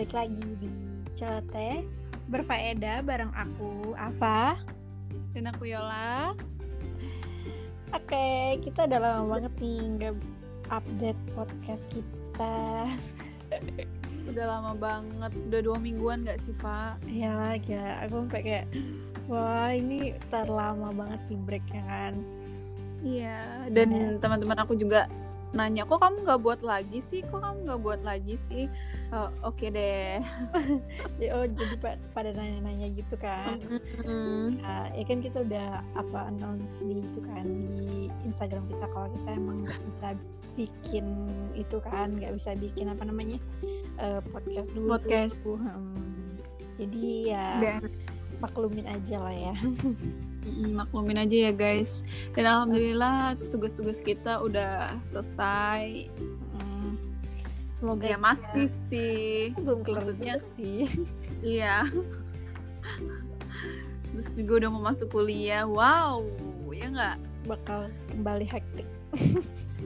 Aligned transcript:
balik 0.00 0.16
lagi 0.16 0.48
di 0.64 0.72
Celoteh 1.12 1.84
berfaedah 2.32 3.04
bareng 3.04 3.36
aku 3.36 3.92
Ava. 4.00 4.56
Dan 5.36 5.52
aku 5.52 5.68
Yola. 5.68 6.32
Oke, 7.92 8.56
kita 8.64 8.88
udah 8.88 8.96
lama 8.96 9.36
banget 9.36 9.52
nih 9.60 9.80
nggak 10.00 10.16
update 10.72 11.20
podcast 11.36 11.84
kita. 11.92 12.88
Udah 14.24 14.44
lama 14.48 14.72
banget, 14.72 15.36
udah 15.36 15.60
dua 15.68 15.76
mingguan 15.76 16.24
gak 16.24 16.40
sih 16.40 16.56
Pak? 16.56 17.04
Ya, 17.04 17.60
ya, 17.60 18.00
aku 18.00 18.24
sampai 18.24 18.40
kayak 18.40 18.66
wah 19.28 19.68
ini 19.68 20.16
terlama 20.32 20.96
banget 20.96 21.28
sih 21.28 21.36
breaknya 21.36 21.84
kan. 21.84 22.16
Iya, 23.04 23.68
dan 23.68 24.16
teman-teman 24.16 24.64
aku 24.64 24.80
juga 24.80 25.12
nanya 25.50 25.82
kok 25.82 25.98
kamu 25.98 26.22
nggak 26.22 26.40
buat 26.46 26.60
lagi 26.62 27.02
sih 27.02 27.26
kok 27.26 27.42
kamu 27.42 27.58
nggak 27.66 27.80
buat 27.82 28.00
lagi 28.06 28.38
sih 28.46 28.70
oh, 29.10 29.34
oke 29.42 29.58
okay 29.58 29.68
deh 29.74 30.22
oh 31.34 31.46
jadi 31.50 31.76
pada 32.14 32.30
nanya-nanya 32.30 32.86
gitu 32.94 33.18
kan 33.18 33.58
mm-hmm. 33.58 34.62
nah, 34.62 34.86
ya 34.94 35.04
kan 35.06 35.18
kita 35.18 35.42
udah 35.42 35.82
apa 35.98 36.18
announce 36.30 36.78
di 36.78 37.02
itu 37.02 37.18
kan 37.26 37.42
di 37.42 38.06
Instagram 38.22 38.62
kita 38.70 38.86
kalau 38.94 39.08
kita 39.10 39.28
emang 39.34 39.66
nggak 39.66 39.80
bisa 39.90 40.08
bikin 40.54 41.06
itu 41.58 41.76
kan 41.82 42.14
nggak 42.14 42.34
bisa 42.34 42.54
bikin 42.54 42.86
apa 42.90 43.02
namanya 43.02 43.38
uh, 43.98 44.22
podcast 44.30 44.70
dulu 44.70 44.98
podcast 44.98 45.34
hmm. 45.42 46.38
jadi 46.78 47.06
ya 47.26 47.46
Dan. 47.58 47.90
maklumin 48.38 48.86
aja 48.86 49.18
lah 49.18 49.34
ya 49.34 49.54
maklumin 50.72 51.20
aja 51.20 51.50
ya 51.50 51.52
guys. 51.52 52.06
Dan 52.32 52.48
alhamdulillah 52.48 53.36
tugas-tugas 53.52 54.00
kita 54.00 54.40
udah 54.40 54.98
selesai. 55.04 56.08
Semoga 57.80 58.12
ya 58.12 58.20
masih 58.20 58.68
ya. 58.68 58.76
sih. 58.92 59.56
Belum 59.56 59.80
maksudnya 59.80 60.36
sih. 60.52 60.84
Iya. 61.56 61.88
Terus 64.12 64.28
juga 64.36 64.52
udah 64.60 64.68
mau 64.68 64.84
masuk 64.84 65.08
kuliah. 65.16 65.64
Wow 65.64 66.28
ya 66.70 66.86
nggak? 66.92 67.18
Bakal 67.48 67.88
kembali 68.12 68.46
hektik. 68.46 68.88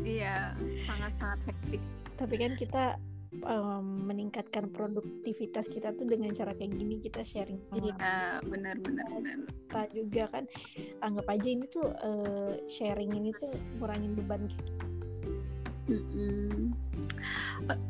Iya 0.03 0.53
sangat-sangat 0.84 1.41
hektik. 1.48 1.83
Tapi 2.19 2.34
kan 2.34 2.53
kita 2.59 2.84
um, 3.43 4.07
meningkatkan 4.07 4.71
produktivitas 4.71 5.67
kita 5.67 5.91
tuh 5.97 6.07
dengan 6.07 6.31
cara 6.31 6.55
kayak 6.55 6.73
gini 6.79 7.03
kita 7.03 7.27
sharing 7.27 7.59
sama 7.59 7.91
iya 7.91 8.39
benar 8.47 8.79
benar 8.79 9.07
benar 9.11 9.39
kita 9.51 9.83
juga 9.91 10.25
kan 10.31 10.45
anggap 11.03 11.27
aja 11.27 11.49
ini 11.51 11.65
tuh 11.67 11.87
uh, 11.91 12.55
sharing 12.71 13.11
ini 13.17 13.35
tuh 13.35 13.51
ngurangin 13.81 14.15
beban 14.15 14.47
kita 14.47 14.85
mm 15.91 16.03
-mm. 16.15 16.55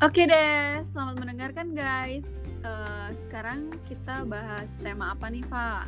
Oke 0.03 0.23
okay 0.23 0.25
deh, 0.27 0.83
selamat 0.83 1.15
mendengarkan 1.19 1.75
guys. 1.75 2.27
Uh, 2.63 3.11
sekarang 3.15 3.71
kita 3.87 4.23
bahas 4.27 4.75
tema 4.79 5.15
apa 5.15 5.27
nih, 5.27 5.43
Pak? 5.47 5.87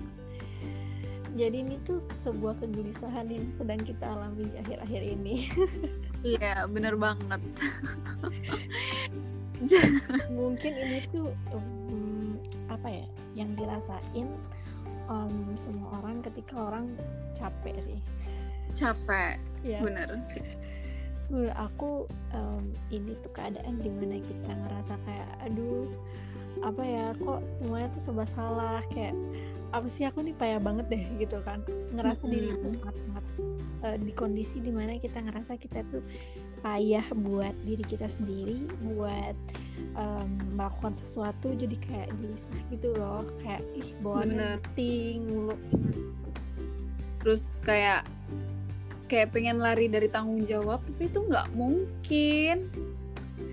Jadi 1.38 1.62
ini 1.62 1.78
tuh 1.86 2.02
sebuah 2.10 2.58
kegelisahan 2.58 3.30
yang 3.30 3.48
sedang 3.54 3.78
kita 3.86 4.10
alami 4.10 4.50
akhir-akhir 4.58 5.02
ini. 5.04 5.36
Iya, 6.26 6.66
bener 6.66 6.98
banget. 6.98 7.40
mungkin 10.38 10.74
ini 10.78 11.00
tuh 11.10 11.34
um, 11.54 12.38
apa 12.70 12.88
ya 12.88 13.06
yang 13.34 13.54
dirasain 13.58 14.30
um, 15.10 15.56
semua 15.58 16.02
orang 16.02 16.22
ketika 16.22 16.56
orang 16.58 16.86
capek 17.34 17.76
sih. 17.82 18.00
Capek. 18.72 19.40
Ya. 19.64 19.80
bener 19.82 20.08
sih. 20.24 20.44
Menurut 21.28 21.56
aku 21.60 22.08
um, 22.32 22.72
ini 22.88 23.16
tuh 23.20 23.32
keadaan 23.36 23.80
di 23.84 23.92
mana 23.92 24.20
kita 24.23 24.52
ngerasa 24.52 24.96
kayak 25.04 25.30
aduh 25.44 25.92
apa 26.66 26.82
ya 26.82 27.06
kok 27.22 27.44
semuanya 27.44 27.92
tuh 27.92 28.02
serba 28.02 28.26
salah? 28.28 28.80
Kayak 28.94 29.16
apa 29.76 29.88
sih 29.92 30.08
aku 30.08 30.23
nih 30.23 30.36
payah 30.36 30.60
banget 30.62 30.86
deh 30.88 31.04
gitu 31.20 31.42
kan. 31.44 31.64
Ngerasa 31.92 32.23
mm 32.23 32.28
-hmm. 32.28 32.34
diri 32.34 32.48
itu 32.56 32.67
sangat 32.80 32.96
sangat 32.96 33.26
uh, 33.84 33.98
di 34.00 34.12
kondisi 34.16 34.58
di 34.64 34.72
mana 34.72 34.96
kita 34.98 35.20
ngerasa 35.22 35.60
kita 35.60 35.84
tuh 35.92 36.04
payah 36.62 37.06
buat 37.14 37.54
diri 37.64 37.84
kita 37.86 38.10
sendiri 38.10 38.66
buat 38.82 39.38
um, 39.94 40.30
melakukan 40.58 40.94
sesuatu 40.94 41.54
jadi 41.54 41.76
kayak 41.78 42.10
gelisah 42.18 42.60
gitu 42.73 42.94
loh. 42.98 43.26
Kayak 43.42 43.62
ih 43.78 43.90
bawa 44.02 44.26
ting 44.73 45.26
mulu. 45.28 45.56
Terus 47.22 47.60
kayak 47.62 48.08
kayak 49.08 49.32
pengen 49.32 49.64
lari 49.64 49.88
dari 49.88 50.12
tanggung 50.12 50.44
jawab 50.44 50.84
tapi 50.84 51.10
itu 51.10 51.20
nggak 51.23 51.48
mungkin. 51.56 52.58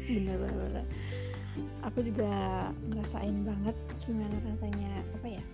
Bener 0.09 0.37
bener. 0.41 0.87
Aku 1.85 2.01
juga 2.01 2.73
ngerasain 2.91 3.45
banget 3.45 3.77
gimana 4.03 4.37
rasanya 4.49 5.05
apa 5.21 5.29
ya 5.41 5.45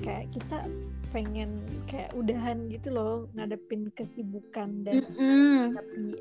kayak 0.00 0.32
kita 0.32 0.64
pengen 1.10 1.66
kayak 1.90 2.14
udahan 2.14 2.70
gitu 2.70 2.94
loh 2.94 3.26
ngadepin 3.34 3.90
kesibukan 3.90 4.86
dan 4.86 5.02
mm 5.02 5.10
-hmm. 5.10 5.58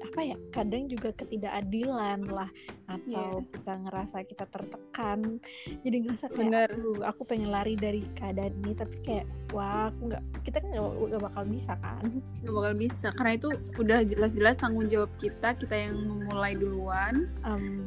apa 0.02 0.20
ya 0.34 0.38
kadang 0.50 0.90
juga 0.90 1.14
ketidakadilan 1.14 2.26
lah 2.26 2.50
atau 2.90 3.46
yeah. 3.46 3.50
kita 3.54 3.74
ngerasa 3.86 4.18
kita 4.26 4.46
tertekan 4.50 5.38
jadi 5.86 5.98
ngerasa 6.10 6.26
kayak 6.34 6.74
Bener. 6.74 7.06
aku 7.06 7.22
pengen 7.22 7.54
lari 7.54 7.78
dari 7.78 8.02
keadaan 8.18 8.58
ini 8.66 8.74
tapi 8.74 8.98
kayak 9.06 9.26
wah 9.54 9.94
aku 9.94 10.10
nggak 10.10 10.24
kita 10.42 10.58
kan 10.58 10.70
nggak 10.74 11.22
bakal 11.22 11.44
bisa 11.46 11.74
kan 11.78 12.04
nggak 12.42 12.56
bakal 12.58 12.74
bisa 12.82 13.08
karena 13.14 13.32
itu 13.38 13.50
udah 13.78 14.00
jelas-jelas 14.02 14.56
tanggung 14.58 14.90
jawab 14.90 15.12
kita 15.22 15.54
kita 15.54 15.76
yang 15.78 16.02
memulai 16.02 16.58
duluan 16.58 17.30
um, 17.46 17.86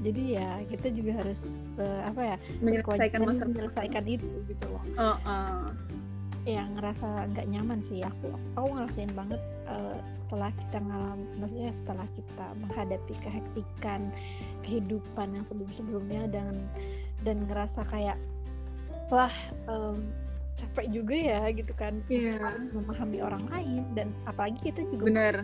jadi 0.00 0.22
ya 0.40 0.50
kita 0.64 0.88
juga 0.92 1.12
harus 1.20 1.54
uh, 1.76 2.02
apa 2.08 2.20
ya 2.34 2.36
menyelesaikan 2.64 3.20
masalah 3.20 3.48
menyelesaikan 3.52 4.04
itu 4.08 4.28
gitu 4.48 4.64
loh. 4.72 4.84
Uh, 4.96 5.16
uh. 5.28 5.64
ya 6.48 6.64
ngerasa 6.72 7.28
nggak 7.36 7.46
nyaman 7.52 7.84
sih. 7.84 8.00
Aku 8.00 8.32
aku 8.56 8.66
ngerasain 8.72 9.12
banget 9.12 9.40
uh, 9.68 10.00
setelah 10.08 10.48
kita 10.56 10.80
ngalam 10.80 11.20
maksudnya 11.36 11.72
setelah 11.72 12.06
kita 12.16 12.46
menghadapi 12.64 13.14
kehektikan 13.20 14.08
kehidupan 14.64 15.36
yang 15.36 15.44
sebelum 15.44 15.68
sebelumnya 15.68 16.24
dan 16.32 16.64
dan 17.20 17.44
ngerasa 17.44 17.84
kayak 17.92 18.16
wah 19.12 19.32
um, 19.68 20.00
capek 20.56 20.86
juga 20.88 21.16
ya 21.16 21.40
gitu 21.52 21.72
kan. 21.76 22.00
Yeah. 22.08 22.40
harus 22.40 22.72
memahami 22.72 23.20
orang 23.20 23.44
lain 23.52 23.84
dan 23.92 24.08
apalagi 24.24 24.72
kita 24.72 24.88
juga 24.88 25.12
bener 25.12 25.36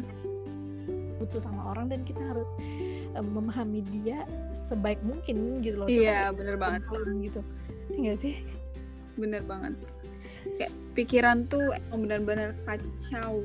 butuh 1.19 1.41
sama 1.41 1.73
orang 1.73 1.93
dan 1.93 2.01
kita 2.05 2.23
harus 2.23 2.53
um, 3.17 3.27
memahami 3.37 3.83
dia 3.93 4.25
sebaik 4.53 5.01
mungkin 5.03 5.61
gitu 5.65 5.85
loh. 5.85 5.89
Iya 5.89 6.33
bener 6.33 6.57
banget. 6.61 6.83
gitu. 7.21 7.41
Enggak 7.93 8.17
sih? 8.21 8.35
Bener 9.17 9.43
banget. 9.45 9.75
Kayak 10.61 10.73
pikiran 10.95 11.49
tuh 11.51 11.75
emang 11.75 12.07
benar-benar 12.07 12.51
kacau. 12.65 13.43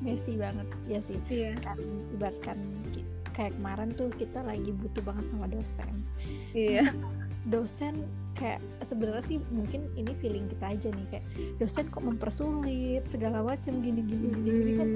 Messy 0.00 0.36
banget. 0.36 0.68
Ya 0.88 0.98
sih. 1.00 1.18
Iya. 1.28 1.56
kan 1.60 1.78
ibaratkan 2.16 2.58
kayak 3.30 3.54
kemarin 3.56 3.94
tuh 3.94 4.10
kita 4.18 4.42
lagi 4.42 4.74
butuh 4.74 5.02
banget 5.06 5.30
sama 5.30 5.46
dosen. 5.46 6.04
Iya. 6.52 6.92
Dosen 7.48 8.04
kayak 8.40 8.60
sebenarnya 8.80 9.24
sih 9.24 9.38
mungkin 9.52 9.90
ini 10.00 10.12
feeling 10.16 10.48
kita 10.48 10.72
aja 10.72 10.88
nih 10.92 11.06
kayak 11.12 11.24
dosen 11.60 11.86
kok 11.92 12.00
mempersulit 12.00 13.04
segala 13.10 13.44
macam 13.44 13.84
gini 13.84 14.00
gini 14.00 14.28
mm 14.30 14.36
-hmm. 14.36 14.44
gini 14.44 14.70
kan 14.78 14.88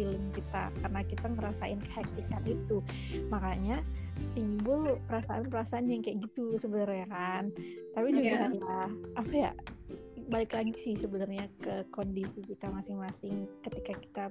feeling 0.00 0.32
kita 0.32 0.72
karena 0.80 1.00
kita 1.04 1.26
ngerasain 1.28 1.80
kehektikan 1.84 2.40
itu. 2.48 2.80
Makanya 3.28 3.84
timbul 4.32 4.96
perasaan-perasaan 5.04 5.92
yang 5.92 6.00
kayak 6.00 6.24
gitu 6.24 6.56
sebenarnya 6.56 7.04
kan. 7.12 7.52
Tapi 7.92 8.08
juga 8.16 8.32
yeah. 8.32 8.48
ya 8.48 8.80
apa 9.20 9.34
ya 9.36 9.52
balik 10.30 10.54
lagi 10.54 10.70
sih 10.78 10.94
sebenarnya 10.94 11.50
ke 11.58 11.90
kondisi 11.90 12.46
kita 12.46 12.70
masing-masing 12.70 13.50
ketika 13.66 13.98
kita 13.98 14.24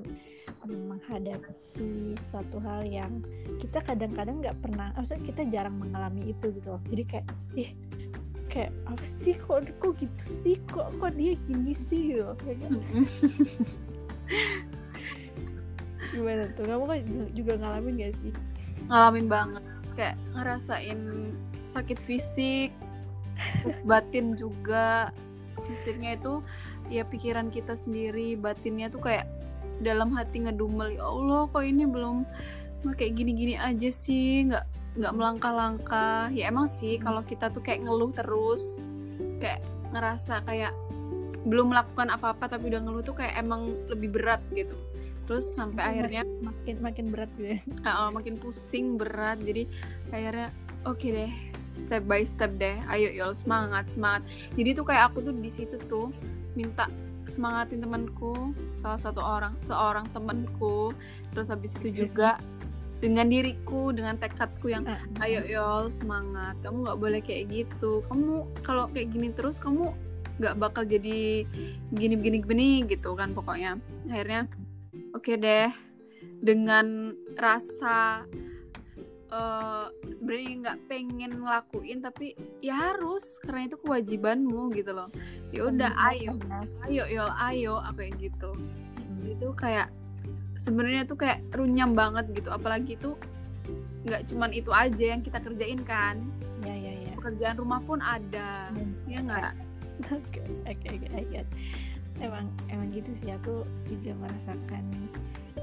menghadapi 0.64 2.16
suatu 2.16 2.56
hal 2.64 2.88
yang 2.88 3.20
kita 3.60 3.84
kadang-kadang 3.84 4.40
nggak 4.40 4.56
pernah 4.64 4.96
maksudnya 4.96 5.28
kita 5.28 5.44
jarang 5.52 5.76
mengalami 5.78 6.34
itu 6.34 6.50
gitu 6.50 6.74
loh. 6.74 6.82
Jadi 6.90 7.04
kayak 7.06 7.28
ih 7.54 7.70
kayak 8.50 8.74
apa 8.90 9.06
sih? 9.06 9.38
Kok 9.38 9.78
kok 9.78 9.94
gitu 10.02 10.26
sih? 10.26 10.58
Kok 10.66 10.98
kok 10.98 11.14
dia 11.14 11.38
gini 11.46 11.78
sih? 11.78 12.18
gitu 12.18 12.34
gimana 16.14 16.44
tuh? 16.54 16.66
Kamu 16.66 16.86
kan 16.90 17.00
juga 17.34 17.54
ngalamin 17.60 18.02
gak 18.02 18.14
sih? 18.18 18.32
Ngalamin 18.90 19.28
banget. 19.30 19.64
Kayak 19.94 20.16
ngerasain 20.36 21.00
sakit 21.70 22.00
fisik 22.02 22.72
batin 23.86 24.34
juga. 24.36 25.14
Fisiknya 25.60 26.16
itu 26.16 26.42
ya 26.90 27.06
pikiran 27.06 27.54
kita 27.54 27.76
sendiri 27.76 28.34
batinnya 28.40 28.90
tuh 28.90 29.04
kayak 29.04 29.30
dalam 29.84 30.12
hati 30.12 30.44
ngedumel 30.44 30.98
ya 30.98 31.06
Allah 31.06 31.46
kok 31.48 31.64
ini 31.64 31.86
belum 31.88 32.26
kayak 32.84 33.16
gini-gini 33.16 33.56
aja 33.60 33.92
sih 33.92 34.50
nggak 34.50 34.66
nggak 35.00 35.14
melangkah-langkah. 35.14 36.32
Ya 36.34 36.50
emang 36.50 36.68
sih 36.68 36.98
kalau 36.98 37.22
kita 37.22 37.52
tuh 37.52 37.62
kayak 37.62 37.86
ngeluh 37.86 38.12
terus 38.16 38.80
kayak 39.40 39.62
ngerasa 39.94 40.44
kayak 40.48 40.74
belum 41.48 41.72
melakukan 41.72 42.12
apa-apa 42.12 42.52
tapi 42.52 42.68
udah 42.68 42.82
ngeluh 42.84 43.04
tuh 43.04 43.16
kayak 43.16 43.40
emang 43.40 43.72
lebih 43.88 44.12
berat 44.12 44.44
gitu 44.52 44.76
terus 45.30 45.46
sampai 45.46 45.86
makin 45.86 45.94
akhirnya 45.94 46.24
makin 46.42 46.76
makin 46.82 47.06
berat 47.14 47.30
gitu 47.38 47.48
ya. 47.54 47.60
Uh, 47.86 48.10
makin 48.10 48.34
pusing 48.42 48.98
berat. 48.98 49.38
Jadi 49.46 49.70
akhirnya 50.10 50.50
oke 50.90 51.06
deh 51.06 51.30
step 51.78 52.02
by 52.10 52.26
step 52.26 52.50
deh. 52.58 52.82
Ayo 52.90 53.14
yol 53.14 53.38
semangat 53.38 53.94
semangat. 53.94 54.26
Jadi 54.58 54.74
tuh 54.74 54.90
kayak 54.90 55.14
aku 55.14 55.22
tuh 55.22 55.38
di 55.38 55.54
situ 55.54 55.78
tuh 55.78 56.10
minta 56.58 56.90
semangatin 57.30 57.78
temanku 57.86 58.58
salah 58.74 58.98
satu 58.98 59.22
orang 59.22 59.54
seorang 59.62 60.10
temanku. 60.10 60.98
Terus 61.30 61.54
habis 61.54 61.78
itu 61.78 61.94
juga 61.94 62.42
dengan 62.98 63.30
diriku 63.30 63.94
dengan 63.94 64.18
tekadku 64.18 64.74
yang 64.74 64.90
Ah, 64.90 65.30
ayo 65.30 65.46
yol 65.46 65.94
semangat. 65.94 66.58
Kamu 66.66 66.90
nggak 66.90 66.98
boleh 66.98 67.22
kayak 67.22 67.54
gitu. 67.54 68.02
Kamu 68.10 68.50
kalau 68.66 68.90
kayak 68.90 69.14
gini 69.14 69.30
terus 69.30 69.62
kamu 69.62 69.94
nggak 70.42 70.58
bakal 70.58 70.88
jadi 70.88 71.46
begini 71.94 72.18
begini 72.18 72.38
begini 72.42 72.70
gitu 72.90 73.14
kan 73.14 73.30
pokoknya. 73.38 73.78
Akhirnya 74.10 74.50
oke 75.14 75.34
deh. 75.38 75.70
Dengan 76.40 77.16
rasa 77.36 78.28
eh, 79.30 79.88
sebenarnya 80.16 80.52
nggak 80.60 80.80
pengen 80.90 81.32
ngelakuin 81.40 82.00
tapi 82.04 82.34
ya 82.60 82.76
harus 82.92 83.40
karena 83.46 83.70
itu 83.70 83.78
kewajibanmu 83.80 84.74
gitu 84.76 84.92
loh. 84.92 85.10
Ya 85.54 85.70
udah 85.70 85.92
ayo. 86.14 86.36
ayo 86.88 87.04
yol 87.08 87.32
ayo 87.38 87.80
apa 87.80 88.04
yang 88.06 88.16
gitu. 88.20 88.52
Hmm. 88.56 89.26
itu 89.30 89.48
kayak 89.56 89.92
sebenarnya 90.60 91.08
tuh 91.08 91.18
kayak 91.20 91.40
runyam 91.56 91.96
banget 91.96 92.32
gitu. 92.36 92.50
Apalagi 92.52 92.98
itu 93.00 93.16
nggak 94.08 94.32
cuman 94.32 94.52
itu 94.56 94.72
aja 94.72 95.06
yang 95.16 95.22
kita 95.24 95.40
kerjain 95.40 95.82
kan. 95.84 96.20
Ya 96.64 96.76
ya 96.76 96.92
ya 96.92 97.12
pekerjaan 97.20 97.56
rumah 97.60 97.80
pun 97.84 98.00
ada. 98.04 98.72
Dan- 98.74 98.98
ya 99.08 99.20
nggak? 99.24 99.54
Oke, 100.16 100.40
oke, 100.64 101.12
oke. 101.12 101.44
Emang, 102.20 102.52
emang 102.68 102.92
gitu 102.92 103.16
sih. 103.16 103.32
Aku 103.32 103.64
juga 103.88 104.12
merasakan 104.20 104.84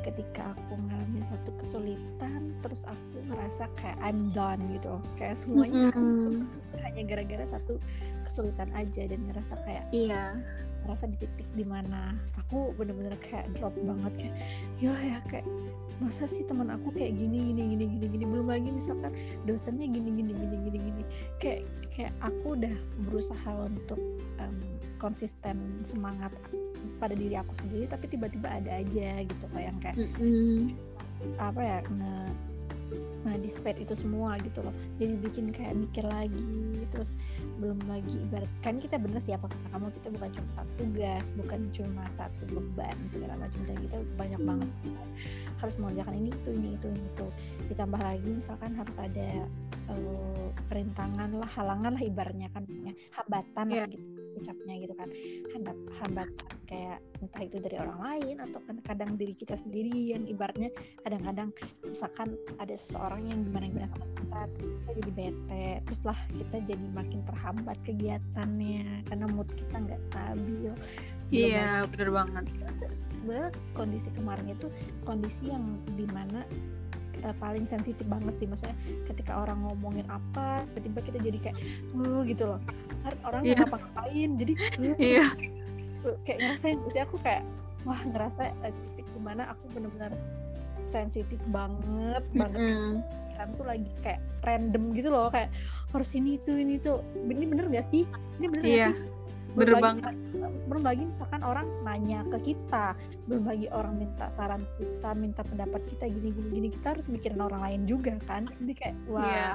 ketika 0.07 0.55
aku 0.55 0.79
ngalamin 0.87 1.25
satu 1.27 1.51
kesulitan, 1.59 2.55
terus 2.63 2.87
aku 2.87 3.19
ngerasa 3.27 3.67
kayak 3.75 3.99
I'm 4.07 4.31
done 4.31 4.63
gitu. 4.71 5.03
Kayak 5.19 5.37
semuanya 5.43 5.91
Mm-mm. 5.91 6.47
hanya 6.87 7.03
gara-gara 7.03 7.45
satu 7.59 7.83
kesulitan 8.23 8.71
aja 8.79 9.03
dan 9.11 9.21
ngerasa 9.27 9.55
kayak 9.67 9.85
iya 9.91 10.39
ngerasa 10.87 11.11
di 11.11 11.19
titik 11.19 11.49
di 11.59 11.67
mana 11.67 12.15
aku 12.39 12.71
bener-bener 12.79 13.19
kayak 13.19 13.51
drop 13.59 13.75
banget 13.83 14.13
kayak 14.23 14.35
ya 14.79 14.95
ya 15.03 15.19
kayak 15.27 15.47
masa 15.99 16.31
sih 16.31 16.47
teman 16.47 16.71
aku 16.71 16.95
kayak 16.95 17.19
gini 17.19 17.51
gini 17.51 17.75
gini 17.75 17.85
gini 17.99 18.07
gini 18.07 18.25
belum 18.31 18.47
lagi 18.47 18.71
misalkan 18.71 19.11
dosennya 19.43 19.91
gini 19.91 20.15
gini 20.15 20.31
gini 20.31 20.57
gini 20.63 20.79
gini 20.79 21.03
kayak 21.43 21.67
kayak 21.91 22.15
aku 22.23 22.55
udah 22.55 22.77
berusaha 23.03 23.51
untuk 23.67 23.99
em, 24.39 24.55
konsisten 25.03 25.83
semangat 25.83 26.31
pada 26.97 27.15
diri 27.15 27.35
aku 27.37 27.53
sendiri 27.59 27.85
tapi 27.87 28.07
tiba-tiba 28.09 28.49
ada 28.49 28.71
aja 28.79 29.23
gitu 29.23 29.45
loh 29.53 29.63
yang 29.63 29.77
kayak 29.83 29.97
Mm-mm. 29.99 30.73
apa 31.41 31.61
ya 31.61 31.79
nge 31.87 32.15
nah 33.27 33.35
dispet 33.43 33.75
itu 33.83 33.91
semua 33.99 34.39
gitu 34.39 34.63
loh. 34.63 34.71
Jadi 35.03 35.19
bikin 35.19 35.51
kayak 35.51 35.75
mikir 35.75 36.07
lagi 36.07 36.79
terus 36.95 37.11
belum 37.59 37.83
lagi 37.91 38.23
ibarat 38.23 38.47
kan 38.63 38.79
kita 38.79 39.03
bener 39.03 39.19
sih 39.19 39.35
apa 39.35 39.51
kata 39.51 39.67
kamu 39.75 39.91
kita 39.99 40.09
bukan 40.15 40.31
cuma 40.31 40.51
satu 40.55 40.73
tugas 40.79 41.27
bukan 41.35 41.61
cuma 41.75 42.05
satu 42.07 42.43
beban 42.47 42.95
segala 43.03 43.35
macam 43.35 43.59
dan 43.67 43.83
kita 43.83 43.99
banyak 44.15 44.39
banget. 44.39 44.71
Harus 45.59 45.75
mengerjakan 45.83 46.15
ini 46.15 46.31
itu 46.31 46.51
ini 46.55 46.69
itu 46.79 46.87
ini 46.87 47.03
itu. 47.03 47.27
Ditambah 47.75 47.99
lagi 47.99 48.31
misalkan 48.31 48.71
harus 48.79 48.97
ada 49.03 49.29
eh, 49.91 50.47
rintangan 50.71 51.31
lah 51.35 51.51
halangan 51.51 51.99
lah 51.99 52.03
ibaratnya 52.07 52.47
kan 52.55 52.63
maksudnya 52.63 52.95
hambatan 53.11 53.67
lah 53.75 53.91
Iya. 53.91 53.91
gitu 53.91 54.07
ucapnya 54.37 54.75
gitu 54.79 54.95
kan. 54.95 55.09
Handap, 55.53 55.77
hambatan 56.05 56.57
kayak 56.67 56.99
entah 57.23 57.43
itu 57.47 57.57
dari 57.63 57.77
orang 57.79 58.01
lain 58.03 58.37
atau 58.43 58.61
kan 58.67 58.77
kadang 58.83 59.15
diri 59.15 59.33
kita 59.33 59.55
sendiri 59.55 60.13
yang 60.13 60.27
ibaratnya 60.27 60.69
kadang-kadang 61.01 61.55
misalkan 61.87 62.35
ada 62.59 62.75
seseorang 62.75 63.31
yang 63.31 63.41
gimana 63.47 63.71
gimana 63.71 63.89
sama 63.95 64.07
kita 64.19 64.41
terus 64.53 64.69
kita 64.75 64.91
jadi 64.93 65.13
bete 65.15 65.69
terus 65.87 66.01
lah 66.05 66.19
kita 66.35 66.57
jadi 66.67 66.87
makin 66.93 67.21
terhambat 67.25 67.79
kegiatannya 67.87 69.07
karena 69.07 69.27
mood 69.31 69.49
kita 69.55 69.77
nggak 69.79 70.01
stabil. 70.11 70.73
Iya 71.31 71.87
bener 71.91 72.11
banget. 72.11 72.45
Sebenarnya 73.15 73.51
kondisi 73.73 74.09
kemarin 74.13 74.47
itu 74.53 74.69
kondisi 75.07 75.49
yang 75.49 75.81
di 75.95 76.05
mana 76.11 76.45
eh, 77.23 77.35
paling 77.37 77.65
sensitif 77.65 78.05
banget 78.05 78.35
sih 78.37 78.47
maksudnya 78.49 78.77
ketika 79.07 79.39
orang 79.41 79.63
ngomongin 79.65 80.05
apa 80.11 80.67
tiba-tiba 80.75 81.01
kita 81.01 81.19
jadi 81.21 81.39
kayak 81.39 81.57
uh 81.97 82.21
gitu 82.27 82.45
loh. 82.51 82.61
Orang 83.23 83.47
Iya. 83.47 83.55
nggak 83.55 83.69
ngapa-ngapain 83.71 84.31
jadi 84.37 84.53
uh, 84.57 84.97
iya. 84.99 85.27
Kayak 86.27 86.39
ngerasain 86.39 86.79
sih 86.93 87.03
aku 87.03 87.17
kayak 87.19 87.43
wah 87.83 87.99
ngerasa 87.99 88.51
eh, 88.63 88.75
titik 88.85 89.07
di 89.11 89.21
mana 89.23 89.51
aku 89.51 89.67
bener-bener 89.75 90.15
sensitif 90.87 91.39
banget 91.51 92.23
banget. 92.31 92.61
Mm-mm. 92.63 93.03
pikiran 93.03 93.49
tuh 93.59 93.67
lagi 93.67 93.91
kayak 94.01 94.21
random 94.47 94.95
gitu 94.95 95.09
loh 95.11 95.27
kayak 95.29 95.51
harus 95.91 96.11
ini 96.15 96.39
itu 96.39 96.55
ini 96.55 96.79
tuh 96.79 97.03
ini 97.27 97.43
bener 97.43 97.67
gak 97.69 97.87
sih? 97.87 98.07
Ini 98.39 98.47
bener 98.49 98.65
Iya, 98.65 98.87
gak 98.87 98.95
sih 98.95 99.03
bener 99.57 99.75
banget. 99.81 100.15
Belum 100.67 100.83
lagi 100.83 101.07
misalkan 101.07 101.41
orang 101.47 101.67
nanya 101.87 102.27
ke 102.27 102.53
kita 102.53 102.99
belum 103.31 103.47
lagi 103.47 103.71
orang 103.71 103.95
minta 103.97 104.27
saran 104.29 104.67
kita 104.75 105.15
minta 105.15 105.47
pendapat 105.47 105.83
kita 105.87 106.11
gini 106.11 106.35
gini 106.35 106.49
gini 106.51 106.69
kita 106.75 106.99
harus 106.99 107.07
mikirin 107.07 107.39
orang 107.39 107.63
lain 107.63 107.81
juga 107.87 108.19
kan? 108.27 108.51
Jadi 108.51 108.73
kayak 108.75 108.97
wah. 109.07 109.23
Iya. 109.25 109.51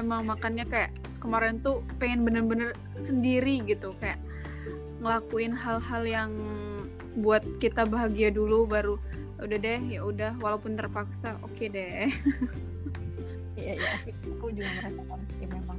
emang 0.00 0.24
makanya 0.24 0.64
kayak 0.64 0.90
kemarin 1.20 1.60
tuh 1.60 1.84
pengen 2.00 2.24
bener-bener 2.24 2.72
sendiri 2.96 3.60
gitu 3.68 3.92
kayak 4.00 4.18
ngelakuin 5.04 5.52
hal-hal 5.52 6.02
yang 6.06 6.30
buat 7.18 7.44
kita 7.60 7.84
bahagia 7.84 8.32
dulu 8.32 8.64
baru 8.64 8.96
udah 9.42 9.58
deh 9.58 9.80
ya 9.90 10.00
udah 10.06 10.38
walaupun 10.38 10.78
terpaksa 10.78 11.34
oke 11.42 11.66
deh. 11.66 12.08
Iya 13.58 13.72
iya 13.78 13.90
aku- 14.00 14.16
aku 14.38 14.46
juga 14.54 14.70
merasakan 14.80 15.20
sih 15.28 15.46
memang 15.46 15.78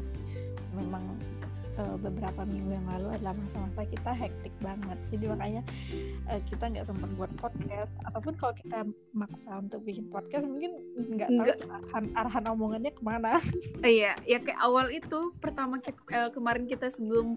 memang 0.78 1.04
eh, 1.74 1.96
beberapa 1.98 2.42
minggu 2.44 2.70
yang 2.72 2.86
lalu 2.86 3.08
adalah 3.12 3.34
masa-masa 3.34 3.82
kita 3.84 4.12
hektik 4.12 4.54
banget. 4.60 4.98
Jadi 5.10 5.26
makanya 5.26 5.62
eh, 6.28 6.42
kita 6.44 6.70
nggak 6.70 6.86
sempat 6.86 7.10
buat 7.14 7.32
podcast. 7.36 7.94
Ataupun 8.04 8.34
kalau 8.36 8.54
kita 8.54 8.86
maksa 9.12 9.58
untuk 9.58 9.82
bikin 9.82 10.08
podcast 10.08 10.46
mungkin 10.46 10.78
nggak 10.96 11.30
tahu 11.30 11.44
Nggak. 11.44 11.58
tuh 11.58 11.70
arahan, 11.70 12.06
arahan 12.16 12.44
omongannya 12.52 12.92
ke 12.92 13.02
mana. 13.02 13.38
Iya 13.84 14.14
ya 14.24 14.38
kayak 14.38 14.60
awal 14.60 14.90
itu 14.90 15.34
pertama 15.38 15.78
kita, 15.78 16.00
eh, 16.10 16.30
kemarin 16.30 16.66
kita 16.66 16.88
sebelum 16.88 17.36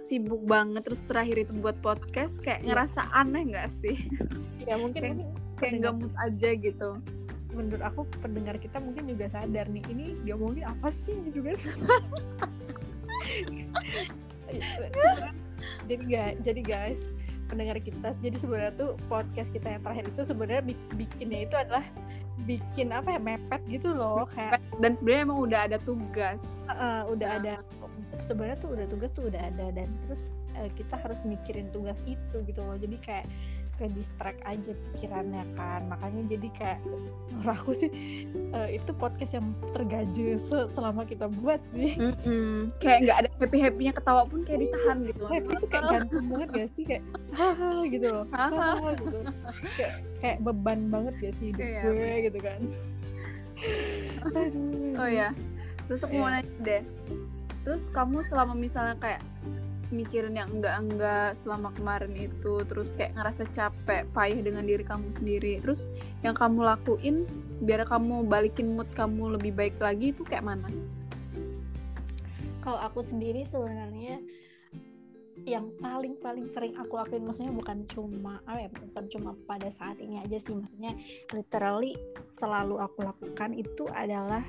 sibuk 0.00 0.42
banget 0.42 0.82
terus 0.82 1.02
terakhir 1.02 1.42
itu 1.42 1.52
buat 1.54 1.78
podcast 1.78 2.38
kayak 2.38 2.62
Iya. 2.62 2.68
ngerasa 2.70 3.00
aneh 3.12 3.42
nggak 3.48 3.70
sih? 3.70 3.96
Ya 4.62 4.76
mungkin 4.76 5.00
Kayak- 5.00 5.32
kayak 5.56 5.72
nggak 5.80 5.94
mood 5.96 6.14
aja 6.18 6.50
gitu. 6.54 6.90
Menurut 7.48 7.80
aku 7.80 8.04
pendengar 8.20 8.54
kita 8.56 8.78
mungkin 8.78 9.08
juga 9.08 9.26
sadar 9.26 9.66
nih 9.66 9.82
ini 9.90 10.06
diomongin 10.22 10.68
apa 10.68 10.92
sih? 10.92 11.16
Gitu 11.26 11.40
kan 11.42 11.56
jadi 15.88 16.04
guys 16.04 16.36
jadi 16.40 16.60
guys 16.62 17.00
pendengar 17.48 17.80
kita 17.80 18.12
jadi 18.20 18.36
sebenarnya 18.36 18.72
tuh 18.76 18.90
podcast 19.08 19.50
kita 19.50 19.72
yang 19.72 19.82
terakhir 19.82 20.04
itu 20.08 20.20
sebenarnya 20.22 20.62
bi- 20.64 20.88
bikinnya 20.96 21.48
itu 21.48 21.56
adalah 21.56 21.84
bikin 22.44 22.94
apa 22.94 23.16
ya 23.16 23.20
mepet 23.20 23.62
gitu 23.66 23.90
loh 23.90 24.28
kayak 24.30 24.62
dan 24.78 24.92
sebenarnya 24.94 25.22
emang 25.26 25.38
udah 25.42 25.60
ada 25.66 25.78
tugas. 25.82 26.40
Eh, 26.70 27.02
udah 27.10 27.28
Nah. 27.34 27.38
ada. 27.42 27.54
Sebenarnya 28.22 28.58
tuh 28.62 28.70
udah 28.78 28.86
tugas 28.86 29.10
tuh 29.10 29.26
udah 29.26 29.42
ada 29.42 29.66
dan 29.74 29.90
terus 30.06 30.30
eh, 30.54 30.70
kita 30.70 30.94
harus 31.02 31.26
mikirin 31.26 31.66
tugas 31.74 31.98
itu 32.06 32.36
gitu 32.46 32.62
loh. 32.62 32.78
Jadi 32.78 32.94
kayak 33.02 33.26
ke 33.78 33.86
distract 33.88 34.42
aja 34.42 34.74
pikirannya 34.74 35.46
kan. 35.54 35.86
Makanya 35.86 36.22
jadi 36.28 36.48
kayak 36.50 36.78
menurut 37.30 37.54
aku 37.54 37.70
sih 37.72 37.90
eh, 38.50 38.68
itu 38.74 38.90
podcast 38.92 39.32
yang 39.32 39.46
tergaje 39.70 40.34
se- 40.36 40.66
selama 40.68 41.02
kita 41.02 41.30
buat 41.32 41.62
sih. 41.62 41.94
Mm-mm. 41.94 42.74
kayak 42.76 42.98
nggak 43.04 43.16
ada 43.16 43.28
happy 43.38 43.58
happynya 43.60 43.92
ketawa 43.92 44.22
pun 44.24 44.42
kayak 44.42 44.60
ditahan 44.60 44.98
gitu. 45.04 45.22
Nah, 45.22 45.36
itu 45.38 45.66
kayak 45.66 45.84
gantung 45.88 46.26
banget 46.28 46.48
gak 46.52 46.68
sih? 46.68 46.82
Kayak 46.84 47.02
haha 47.30 47.70
gitu 47.86 48.06
loh. 48.08 48.24
Haha. 48.34 48.68
gitu. 48.92 49.18
Kayak 49.72 49.92
kayak 50.18 50.38
beban 50.42 50.80
banget 50.88 51.14
gak 51.16 51.34
sih 51.34 51.46
hidup 51.48 51.62
Iya. 51.62 51.82
gue 51.86 52.10
gitu 52.26 52.38
kan. 52.40 52.60
Oh 54.96 55.08
ya 55.08 55.30
terus 55.86 56.04
aku 56.04 56.14
mau 56.14 56.28
Iya. 56.28 56.42
nanya 56.42 56.58
deh. 56.60 56.82
Terus 57.62 57.82
kamu 57.88 58.20
selama 58.22 58.52
misalnya 58.52 58.96
kayak 58.96 59.22
mikirin 59.88 60.36
yang 60.36 60.52
enggak-enggak 60.52 61.32
selama 61.32 61.72
kemarin 61.72 62.12
itu 62.12 62.60
terus 62.68 62.92
kayak 62.92 63.16
ngerasa 63.16 63.48
capek 63.48 64.04
payah 64.12 64.40
dengan 64.40 64.64
diri 64.64 64.84
kamu 64.84 65.08
sendiri. 65.08 65.60
Terus 65.64 65.88
yang 66.20 66.36
kamu 66.36 66.64
lakuin 66.64 67.24
biar 67.64 67.88
kamu 67.88 68.28
balikin 68.28 68.76
mood 68.76 68.88
kamu 68.92 69.40
lebih 69.40 69.56
baik 69.56 69.76
lagi 69.80 70.12
itu 70.12 70.22
kayak 70.24 70.44
mana? 70.44 70.68
Kalau 72.60 72.80
aku 72.84 73.00
sendiri 73.00 73.48
sebenarnya 73.48 74.20
yang 75.46 75.70
paling 75.78 76.18
paling 76.18 76.44
sering 76.50 76.74
aku 76.76 76.98
lakuin 76.98 77.24
maksudnya 77.24 77.54
bukan 77.54 77.86
cuma 77.88 78.42
apa 78.44 78.66
ya 78.66 78.68
bukan 78.68 79.04
cuma 79.06 79.30
pada 79.46 79.70
saat 79.70 79.96
ini 80.02 80.18
aja 80.18 80.36
sih 80.36 80.52
maksudnya 80.52 80.92
literally 81.30 81.94
selalu 82.12 82.82
aku 82.82 83.06
lakukan 83.06 83.54
itu 83.54 83.86
adalah 83.94 84.42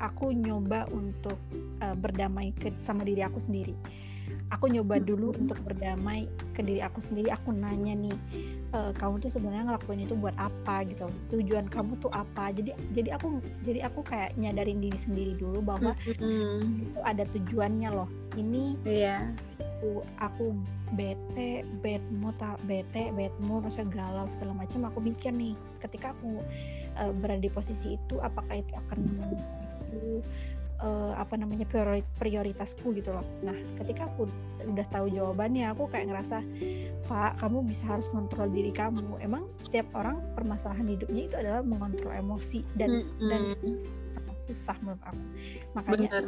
aku 0.00 0.34
nyoba 0.36 0.88
untuk 0.92 1.38
eh, 1.80 1.96
berdamai 1.96 2.52
ke, 2.56 2.74
sama 2.82 3.06
diri 3.06 3.22
aku 3.22 3.38
sendiri 3.38 3.76
aku 4.46 4.70
nyoba 4.70 5.02
dulu 5.02 5.34
untuk 5.34 5.58
berdamai 5.66 6.30
ke 6.54 6.62
diri 6.62 6.78
aku 6.78 7.02
sendiri 7.02 7.34
aku 7.34 7.50
nanya 7.50 7.98
nih 7.98 8.16
uh, 8.70 8.92
kamu 8.94 9.18
tuh 9.18 9.30
sebenarnya 9.30 9.66
ngelakuin 9.72 10.06
itu 10.06 10.14
buat 10.14 10.34
apa? 10.38 10.86
Gitu. 10.86 11.06
Tujuan 11.34 11.66
kamu 11.66 11.98
tuh 11.98 12.10
apa? 12.14 12.54
Jadi 12.54 12.70
jadi 12.94 13.18
aku 13.18 13.42
jadi 13.66 13.90
aku 13.90 14.06
kayak 14.06 14.38
nyadarin 14.38 14.78
diri 14.78 14.98
sendiri 14.98 15.32
dulu 15.34 15.62
bahwa 15.62 15.92
Mm-mm. 16.06 16.86
itu 16.92 17.00
ada 17.02 17.24
tujuannya 17.26 17.90
loh. 17.90 18.08
Ini 18.38 18.64
Iya. 18.86 19.34
aku 19.58 20.00
aku 20.22 20.44
bete 20.94 21.66
bad 21.84 22.00
mood 22.14 22.38
bete 22.64 23.12
bad 23.12 23.34
mood 23.42 23.66
rasa 23.66 23.82
galau 23.82 24.24
segala 24.30 24.54
macam. 24.54 24.86
Aku 24.88 25.02
mikir 25.02 25.34
nih 25.34 25.58
ketika 25.82 26.14
aku 26.14 26.40
uh, 27.02 27.12
berada 27.18 27.42
di 27.42 27.50
posisi 27.50 27.98
itu 27.98 28.22
apakah 28.22 28.62
itu 28.62 28.72
akan 28.86 28.98
uh, 30.80 31.12
apa 31.16 31.34
namanya 31.36 31.64
priori- 31.68 32.06
prioritasku 32.20 32.92
gitu 32.96 33.12
loh. 33.12 33.24
Nah 33.44 33.56
ketika 33.78 34.08
aku 34.08 34.28
udah 34.66 34.86
tahu 34.90 35.06
jawabannya 35.14 35.70
aku 35.70 35.86
kayak 35.86 36.10
ngerasa 36.10 36.42
Pak 37.06 37.38
kamu 37.38 37.62
bisa 37.70 37.86
harus 37.86 38.10
kontrol 38.10 38.50
diri 38.50 38.74
kamu. 38.74 39.22
Emang 39.22 39.46
setiap 39.62 39.86
orang 39.94 40.18
permasalahan 40.34 40.90
hidupnya 40.90 41.22
itu 41.30 41.36
adalah 41.38 41.62
mengontrol 41.62 42.10
emosi 42.10 42.66
dan 42.74 43.06
dan 43.22 43.40
Mm-mm. 43.54 43.62
itu 43.62 43.88
sangat 44.10 44.36
susah 44.42 44.76
menurut 44.82 45.02
aku. 45.06 45.22
Makanya 45.78 46.10
bener. 46.10 46.24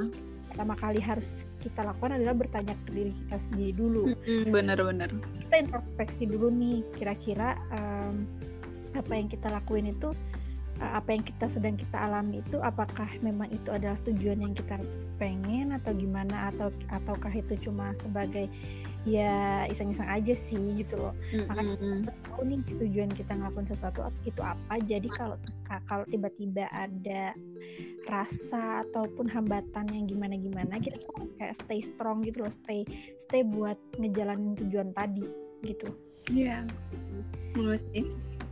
pertama 0.48 0.74
kali 0.78 1.00
harus 1.02 1.44
kita 1.58 1.82
lakukan 1.84 2.16
adalah 2.16 2.34
bertanya 2.38 2.74
ke 2.86 2.90
diri 2.94 3.12
kita 3.12 3.36
sendiri 3.36 3.72
dulu. 3.74 4.04
Mm-mm, 4.14 4.54
bener 4.54 4.78
bener. 4.80 5.10
kita 5.48 5.54
introspeksi 5.64 6.30
dulu 6.30 6.48
nih 6.52 6.86
kira-kira 6.94 7.58
em, 7.74 8.28
apa 8.94 9.12
yang 9.18 9.28
kita 9.28 9.50
lakuin 9.50 9.92
itu 9.92 10.14
apa 10.78 11.10
yang 11.10 11.24
kita 11.26 11.46
sedang 11.50 11.74
kita 11.74 11.98
alami 11.98 12.42
itu 12.42 12.58
apakah 12.62 13.06
memang 13.20 13.50
itu 13.50 13.68
adalah 13.70 13.98
tujuan 14.06 14.38
yang 14.42 14.54
kita 14.54 14.78
pengen 15.18 15.74
atau 15.74 15.90
gimana 15.94 16.54
atau 16.54 16.70
ataukah 16.90 17.34
itu 17.34 17.58
cuma 17.68 17.90
sebagai 17.94 18.46
ya 19.06 19.64
iseng-iseng 19.70 20.06
aja 20.10 20.34
sih 20.34 20.78
gitu 20.78 20.98
loh 20.98 21.14
Makanya 21.32 21.74
Mm-mm. 21.80 21.98
kita 22.04 22.12
tahu 22.28 22.40
nih 22.44 22.60
tujuan 22.66 23.10
kita 23.10 23.32
ngelakuin 23.34 23.66
sesuatu 23.66 24.00
itu 24.26 24.42
apa 24.42 24.74
jadi 24.82 25.08
kalau 25.10 25.36
kalau 25.86 26.04
tiba-tiba 26.06 26.66
ada 26.70 27.32
rasa 28.06 28.86
ataupun 28.86 29.30
hambatan 29.30 29.86
yang 29.90 30.04
gimana-gimana 30.06 30.78
kita 30.78 30.98
tuh 31.02 31.30
kayak 31.40 31.56
stay 31.56 31.80
strong 31.82 32.22
gitu 32.22 32.44
loh 32.44 32.52
stay 32.52 32.86
stay 33.16 33.42
buat 33.42 33.78
ngejalanin 33.96 34.54
tujuan 34.58 34.94
tadi 34.94 35.24
gitu 35.66 35.90
Iya. 36.32 36.64
Bener 37.56 37.76
sih. 37.80 38.04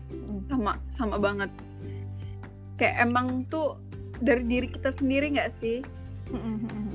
Mm. 0.08 0.40
Sama 0.48 0.72
sama 0.88 1.16
banget. 1.20 1.50
Kayak 2.76 2.94
emang 3.08 3.48
tuh 3.48 3.80
dari 4.20 4.44
diri 4.44 4.68
kita 4.68 4.92
sendiri 4.92 5.32
nggak 5.36 5.50
sih? 5.52 5.80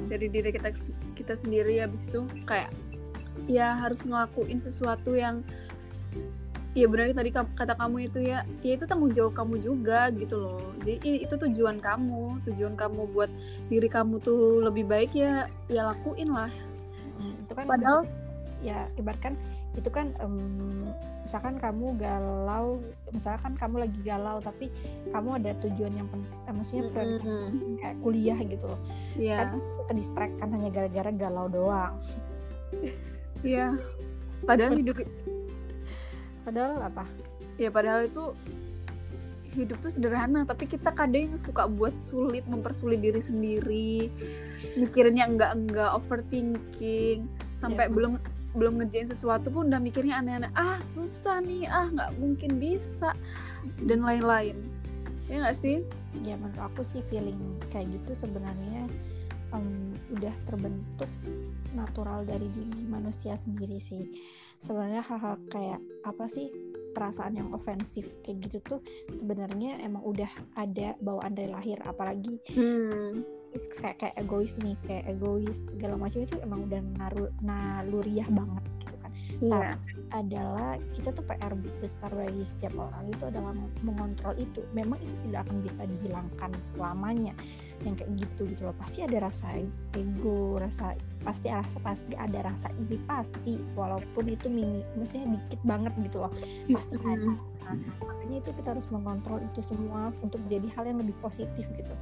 Dari 0.09 0.27
diri 0.27 0.49
kita 0.53 0.69
kita 1.15 1.33
sendiri 1.37 1.79
habis 1.81 2.09
itu 2.09 2.25
kayak 2.45 2.73
ya 3.47 3.77
harus 3.79 4.03
ngelakuin 4.05 4.59
sesuatu 4.59 5.15
yang 5.15 5.41
ya 6.71 6.87
benar 6.87 7.11
tadi 7.11 7.35
kata 7.35 7.75
kamu 7.75 8.07
itu 8.07 8.23
ya 8.23 8.47
ya 8.63 8.79
itu 8.79 8.87
tanggung 8.87 9.11
jawab 9.11 9.35
kamu 9.35 9.59
juga 9.59 10.11
gitu 10.15 10.39
loh. 10.39 10.71
Jadi 10.83 11.23
itu 11.23 11.35
tujuan 11.35 11.83
kamu. 11.83 12.43
Tujuan 12.47 12.73
kamu 12.79 13.11
buat 13.11 13.31
diri 13.67 13.87
kamu 13.91 14.23
tuh 14.23 14.63
lebih 14.63 14.87
baik 14.87 15.11
ya 15.15 15.51
ya 15.67 15.91
lakuin 15.91 16.31
lah. 16.31 16.51
Mm, 17.19 17.33
itu 17.43 17.51
kan 17.53 17.65
padahal 17.67 17.99
ya 18.61 18.87
ibaratkan 18.95 19.33
itu 19.75 19.89
kan 19.89 20.13
em, 20.21 20.87
misalkan 21.21 21.55
kamu 21.61 21.95
galau 22.01 22.81
misalkan 23.13 23.53
kamu 23.53 23.85
lagi 23.85 23.99
galau 24.01 24.37
tapi 24.41 24.67
kamu 25.13 25.29
ada 25.37 25.51
tujuan 25.61 25.93
yang 25.93 26.07
penting 26.09 26.53
maksudnya 26.53 26.83
prioritas 26.89 27.25
Mm-mm. 27.29 27.77
kayak 27.77 27.97
kuliah 28.01 28.39
gitu 28.41 28.65
loh 28.73 28.79
ya 29.15 29.37
kan 29.45 29.61
ke 29.85 29.93
distract 29.93 30.33
kan 30.41 30.49
hanya 30.51 30.69
gara-gara 30.73 31.11
galau 31.13 31.47
doang 31.47 31.93
Iya. 33.41 33.73
Padahal 34.45 34.77
hidup 34.77 35.01
padahal 36.41 36.81
apa 36.81 37.05
ya 37.61 37.69
padahal 37.69 38.09
itu 38.09 38.33
hidup 39.51 39.83
tuh 39.83 39.91
sederhana, 39.91 40.47
tapi 40.47 40.63
kita 40.63 40.95
kadang 40.95 41.35
suka 41.35 41.67
buat 41.67 41.99
sulit, 41.99 42.47
mempersulit 42.47 43.03
diri 43.03 43.19
sendiri. 43.19 44.07
Mikirnya 44.79 45.27
enggak-enggak 45.27 45.91
overthinking 45.99 47.27
sampai 47.59 47.91
Yes. 47.91 47.93
belum 47.93 48.13
belum 48.57 48.81
ngerjain 48.83 49.07
sesuatu 49.07 49.47
pun 49.49 49.71
udah 49.71 49.79
mikirnya 49.79 50.19
aneh-aneh. 50.19 50.51
Ah, 50.53 50.79
susah 50.83 51.39
nih. 51.39 51.67
Ah, 51.67 51.87
nggak 51.87 52.11
mungkin 52.19 52.59
bisa 52.59 53.15
dan 53.87 54.03
lain-lain. 54.03 54.59
Ya 55.31 55.43
nggak 55.43 55.57
sih? 55.57 55.83
ya 56.27 56.35
menurut 56.35 56.59
aku 56.59 56.83
sih 56.83 56.99
feeling 56.99 57.39
kayak 57.71 57.87
gitu 57.95 58.27
sebenarnya 58.27 58.83
em, 59.55 59.95
udah 60.11 60.35
terbentuk 60.43 61.07
natural 61.71 62.27
dari 62.27 62.51
diri 62.51 62.83
manusia 62.83 63.39
sendiri 63.39 63.79
sih 63.79 64.11
sebenarnya 64.59 64.99
hal-hal 65.07 65.39
kayak 65.47 65.79
apa 66.03 66.27
sih 66.27 66.51
perasaan 66.91 67.39
yang 67.39 67.49
ofensif 67.55 68.19
kayak 68.27 68.43
gitu 68.51 68.59
tuh 68.67 68.79
sebenarnya 69.07 69.79
emang 69.79 70.03
udah 70.03 70.27
ada 70.59 70.99
bawaan 70.99 71.31
dari 71.31 71.47
lahir 71.47 71.79
apalagi 71.87 72.35
Hmm. 72.51 73.23
Kayak 73.51 73.97
kayak 73.99 74.15
egois 74.15 74.55
nih 74.59 74.75
kayak 74.87 75.05
egois 75.11 75.75
segala 75.75 75.99
macam 75.99 76.23
itu 76.23 76.35
emang 76.39 76.65
udah 76.71 76.81
naru, 76.97 77.25
naluriah 77.43 78.29
banget 78.31 78.63
gitu 78.87 78.95
kan 79.03 79.11
Iya. 79.41 79.73
adalah 80.11 80.77
kita 80.93 81.09
tuh 81.15 81.25
PR 81.25 81.55
besar 81.81 82.13
bagi 82.13 82.45
setiap 82.45 82.77
orang 82.77 83.09
itu 83.09 83.25
adalah 83.25 83.55
mengontrol 83.81 84.37
itu. 84.37 84.61
Memang 84.75 85.01
itu 85.01 85.17
tidak 85.25 85.49
akan 85.49 85.57
bisa 85.65 85.81
dihilangkan 85.87 86.51
selamanya 86.61 87.33
yang 87.81 87.97
kayak 87.97 88.11
gitu 88.21 88.45
gitu 88.51 88.69
loh. 88.69 88.75
Pasti 88.77 89.01
ada 89.01 89.17
rasa 89.23 89.57
ego, 89.97 90.61
rasa 90.61 90.93
pasti 91.25 91.49
rasa 91.49 91.81
pasti 91.81 92.13
ada 92.19 92.43
rasa 92.45 92.69
iri 92.85 93.01
pasti 93.09 93.57
walaupun 93.73 94.29
itu 94.29 94.45
mini 94.51 94.85
maksudnya 94.93 95.39
dikit 95.39 95.61
banget 95.65 95.93
gitu 96.05 96.27
loh. 96.27 96.31
Pasti 96.69 97.01
ada. 97.01 97.25
Mm. 97.25 97.39
Nah, 97.65 97.77
makanya 98.03 98.37
itu 98.45 98.51
kita 98.51 98.77
harus 98.77 98.91
mengontrol 98.93 99.41
itu 99.41 99.63
semua 99.63 100.13
untuk 100.21 100.43
jadi 100.51 100.67
hal 100.77 100.85
yang 100.85 100.99
lebih 101.01 101.17
positif 101.23 101.65
gitu. 101.73 101.93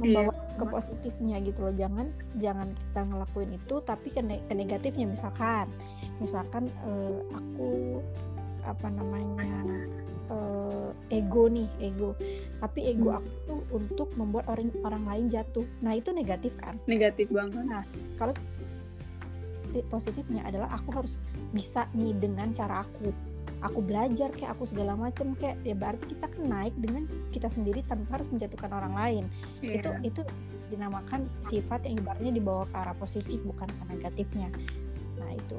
Membawa 0.00 0.32
ke 0.56 0.64
positifnya 0.64 1.36
gitu 1.44 1.64
loh. 1.64 1.74
Jangan 1.76 2.08
jangan 2.40 2.72
kita 2.72 3.00
ngelakuin 3.06 3.50
itu 3.54 3.74
tapi 3.84 4.08
ke, 4.08 4.20
ne- 4.20 4.42
ke 4.48 4.52
negatifnya 4.56 5.06
misalkan 5.06 5.68
misalkan 6.18 6.68
eh, 6.88 7.18
aku 7.32 8.00
apa 8.64 8.88
namanya 8.92 9.48
eh, 10.28 10.88
ego 11.16 11.48
nih 11.48 11.64
ego 11.80 12.12
tapi 12.60 12.92
ego 12.92 13.08
Hmm. 13.10 13.18
aku 13.24 13.30
tuh 13.48 13.60
untuk 13.72 14.08
membuat 14.20 14.44
orang 14.52 14.68
orang 14.84 15.04
lain 15.08 15.26
jatuh 15.32 15.64
nah 15.80 15.96
itu 15.96 16.12
negatif 16.12 16.54
kan 16.60 16.76
Negatif 16.84 17.32
banget. 17.32 17.84
Ti- 19.70 19.86
positifnya 19.86 20.42
adalah 20.44 20.68
aku 20.74 20.90
harus 20.92 21.22
bisa 21.54 21.86
nih 21.94 22.12
dengan 22.18 22.50
cara 22.52 22.82
aku 22.84 23.10
aku 23.60 23.84
belajar 23.84 24.32
kayak 24.32 24.56
aku 24.56 24.64
segala 24.64 24.96
macem 24.96 25.36
kayak 25.36 25.60
ya 25.64 25.76
berarti 25.76 26.16
kita 26.16 26.26
kan 26.32 26.42
naik 26.48 26.74
dengan 26.80 27.04
kita 27.28 27.48
sendiri 27.48 27.84
tanpa 27.84 28.20
harus 28.20 28.28
menjatuhkan 28.32 28.72
orang 28.72 28.94
lain. 28.96 29.24
Itu 29.60 29.90
Iya. 30.00 30.00
itu 30.04 30.20
dinamakan 30.70 31.26
sifat 31.42 31.84
yang 31.84 32.00
ibaratnya 32.00 32.32
dibawa 32.32 32.62
ke 32.64 32.76
arah 32.78 32.96
positif 32.96 33.42
bukan 33.42 33.68
ke 33.68 33.82
negatifnya. 33.90 34.48
Nah 35.18 35.30
itu 35.34 35.58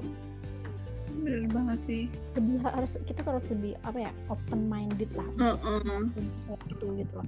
bener 1.20 1.44
banget 1.51 1.80
sih. 1.80 2.03
lebih 2.34 2.58
harus 2.63 2.91
kita 3.03 3.20
tuh 3.22 3.32
harus 3.36 3.48
lebih 3.51 3.74
apa 3.84 4.00
ya 4.08 4.12
open 4.27 4.62
minded 4.65 5.12
lah 5.13 5.27
Heeh. 5.36 6.08
untuk 6.08 6.24
sesuatu 6.39 6.86
gitu 6.96 7.13
loh 7.20 7.27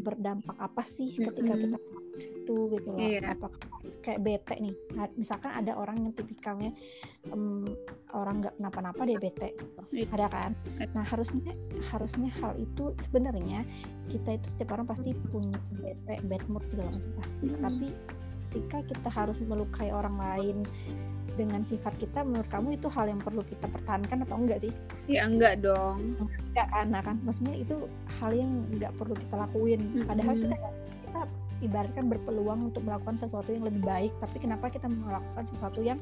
berdampak 0.00 0.56
apa 0.58 0.82
sih 0.82 1.08
ketika 1.12 1.54
Mm-mm. 1.56 1.62
kita 1.72 1.78
itu 2.14 2.56
gitu 2.76 2.88
loh 2.92 2.98
Iya. 3.00 3.32
apakah 3.32 3.58
kayak 4.04 4.20
bete 4.20 4.54
nih 4.60 4.74
Nah, 4.92 5.08
misalkan 5.16 5.50
ada 5.50 5.72
orang 5.74 6.04
yang 6.04 6.12
tipikalnya 6.12 6.70
em, 7.26 7.72
orang 8.12 8.44
nggak 8.44 8.54
kenapa-napa 8.60 9.00
dia 9.02 9.16
bete 9.18 9.48
gitu. 9.56 9.82
Iya. 9.90 10.06
ada 10.12 10.26
kan 10.28 10.50
Ada. 10.76 10.92
nah 10.92 11.04
harusnya 11.04 11.52
harusnya 11.90 12.28
hal 12.38 12.52
itu 12.56 12.92
sebenarnya 12.92 13.64
kita 14.06 14.36
itu 14.36 14.46
setiap 14.52 14.76
orang 14.76 14.86
pasti 14.86 15.16
punya 15.32 15.56
bete 15.74 16.20
bad 16.28 16.44
mood 16.46 16.64
segala 16.68 16.92
macam 16.92 17.12
pasti 17.18 17.46
Mm. 17.48 17.60
tapi 17.62 17.88
ketika 18.54 18.78
kita 18.86 19.08
harus 19.10 19.38
melukai 19.42 19.90
orang 19.90 20.14
lain 20.14 20.56
dengan 21.34 21.60
sifat 21.60 21.94
kita 21.96 22.22
menurut 22.22 22.46
kamu 22.46 22.74
itu 22.74 22.86
hal 22.88 23.06
yang 23.06 23.18
perlu 23.18 23.42
kita 23.42 23.66
pertahankan 23.66 24.22
atau 24.22 24.36
enggak 24.36 24.58
sih 24.60 24.72
Ya 25.04 25.24
enggak 25.24 25.60
dong. 25.60 26.14
enggak 26.48 26.66
kan 26.68 26.86
nah 26.88 27.00
kan 27.00 27.16
maksudnya 27.20 27.54
itu 27.54 27.86
hal 28.18 28.30
yang 28.30 28.50
nggak 28.72 28.94
perlu 28.94 29.14
kita 29.14 29.34
lakuin 29.38 29.80
padahal 30.04 30.34
Mm-mm. 30.34 30.44
kita 30.46 30.56
kita 31.04 31.20
ibaratkan 31.62 32.04
berpeluang 32.06 32.68
untuk 32.68 32.82
melakukan 32.82 33.14
sesuatu 33.14 33.50
yang 33.50 33.64
lebih 33.64 33.82
baik 33.82 34.12
tapi 34.18 34.36
kenapa 34.38 34.68
kita 34.68 34.86
melakukan 34.86 35.44
sesuatu 35.44 35.80
yang 35.80 35.98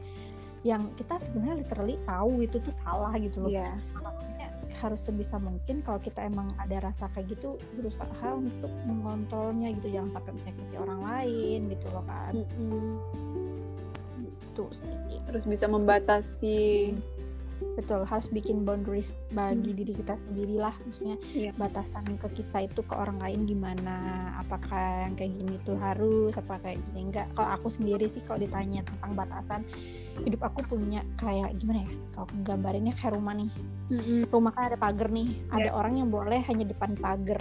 yang 0.62 0.86
kita 0.94 1.18
sebenarnya 1.18 1.58
literally 1.60 1.96
tahu 2.04 2.38
itu 2.40 2.56
tuh 2.58 2.70
salah 2.70 3.10
gitu 3.18 3.42
loh 3.42 3.50
Iya. 3.50 3.74
makanya 3.96 4.48
harus 4.78 5.04
sebisa 5.04 5.36
mungkin 5.36 5.82
kalau 5.82 5.98
kita 5.98 6.22
emang 6.22 6.48
ada 6.56 6.80
rasa 6.82 7.10
kayak 7.12 7.34
gitu 7.34 7.54
berusaha 7.74 8.28
untuk 8.30 8.70
mengontrolnya 8.82 9.68
gitu 9.76 9.92
jangan 9.92 10.10
sampai 10.12 10.32
menyakiti 10.34 10.74
orang 10.76 11.00
lain 11.02 11.60
gitu 11.68 11.86
loh 11.90 12.04
kan 12.06 12.32
Mm-mm. 12.32 12.98
Itu 14.52 14.64
sih 14.71 14.92
Terus 15.25 15.44
bisa 15.44 15.64
membatasi 15.66 16.92
betul 17.73 18.02
harus 18.02 18.26
bikin 18.26 18.66
boundaries 18.66 19.14
bagi 19.30 19.71
Hmm. 19.71 19.78
diri 19.78 19.94
kita 19.94 20.18
sendiri 20.18 20.59
lah 20.59 20.75
maksudnya 20.82 21.14
Iya. 21.30 21.54
batasan 21.54 22.18
ke 22.18 22.28
kita 22.35 22.66
itu 22.66 22.82
ke 22.82 22.90
orang 22.92 23.16
lain 23.16 23.47
gimana 23.47 23.97
apakah 24.37 25.06
yang 25.06 25.14
kayak 25.14 25.32
gini 25.32 25.56
tuh 25.62 25.78
harus 25.78 26.35
apa 26.35 26.59
kayak 26.59 26.82
gini 26.82 27.09
enggak 27.09 27.30
kalau 27.32 27.54
aku 27.54 27.71
sendiri 27.71 28.04
sih 28.06 28.21
kalau 28.21 28.42
ditanya 28.42 28.82
tentang 28.82 29.14
batasan 29.14 29.62
hidup 30.21 30.42
aku 30.42 30.66
punya 30.66 31.06
kayak 31.16 31.54
gimana 31.54 31.87
ya 31.87 31.90
kalau 32.11 32.25
aku 32.26 32.35
gambarinnya 32.42 32.92
kayak 32.92 33.14
rumah 33.14 33.35
nih 33.38 33.50
Mm-mm. 33.88 34.21
rumah 34.28 34.50
kan 34.50 34.62
ada 34.66 34.76
pagar 34.76 35.09
nih 35.09 35.28
ada 35.49 35.62
Ya. 35.62 35.73
orang 35.73 35.94
yang 35.97 36.09
boleh 36.11 36.42
hanya 36.42 36.66
depan 36.66 36.99
pagar 36.99 37.40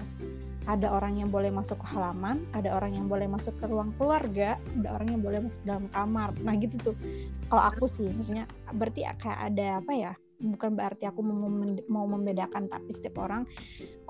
ada 0.70 0.94
orang 0.94 1.18
yang 1.18 1.30
boleh 1.34 1.50
masuk 1.50 1.82
ke 1.82 1.88
halaman 1.90 2.46
ada 2.54 2.78
orang 2.78 2.94
yang 2.94 3.10
boleh 3.10 3.26
masuk 3.26 3.58
ke 3.58 3.66
ruang 3.66 3.98
keluarga 3.98 4.62
ada 4.78 4.90
orang 4.94 5.18
yang 5.18 5.22
boleh 5.22 5.40
masuk 5.42 5.62
dalam 5.66 5.86
kamar. 5.90 6.38
Nah 6.42 6.54
gitu 6.58 6.92
tuh. 6.92 6.96
Kalau 7.50 7.64
aku 7.66 7.86
sih 7.90 8.10
maksudnya 8.14 8.46
berarti 8.70 9.02
kayak 9.18 9.40
ada 9.52 9.68
apa 9.82 9.94
ya 9.94 10.14
bukan 10.42 10.74
berarti 10.74 11.06
aku 11.06 11.22
mau, 11.22 11.46
mem- 11.46 11.86
mau 11.86 12.06
membedakan 12.10 12.66
tapi 12.66 12.90
setiap 12.90 13.22
orang 13.22 13.46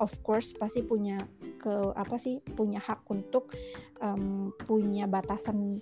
of 0.00 0.12
course 0.24 0.56
pasti 0.56 0.80
punya 0.80 1.20
ke 1.60 1.92
apa 1.92 2.16
sih 2.16 2.40
punya 2.56 2.80
hak 2.80 3.04
untuk 3.12 3.52
em, 4.00 4.48
punya 4.64 5.08
batasan 5.08 5.80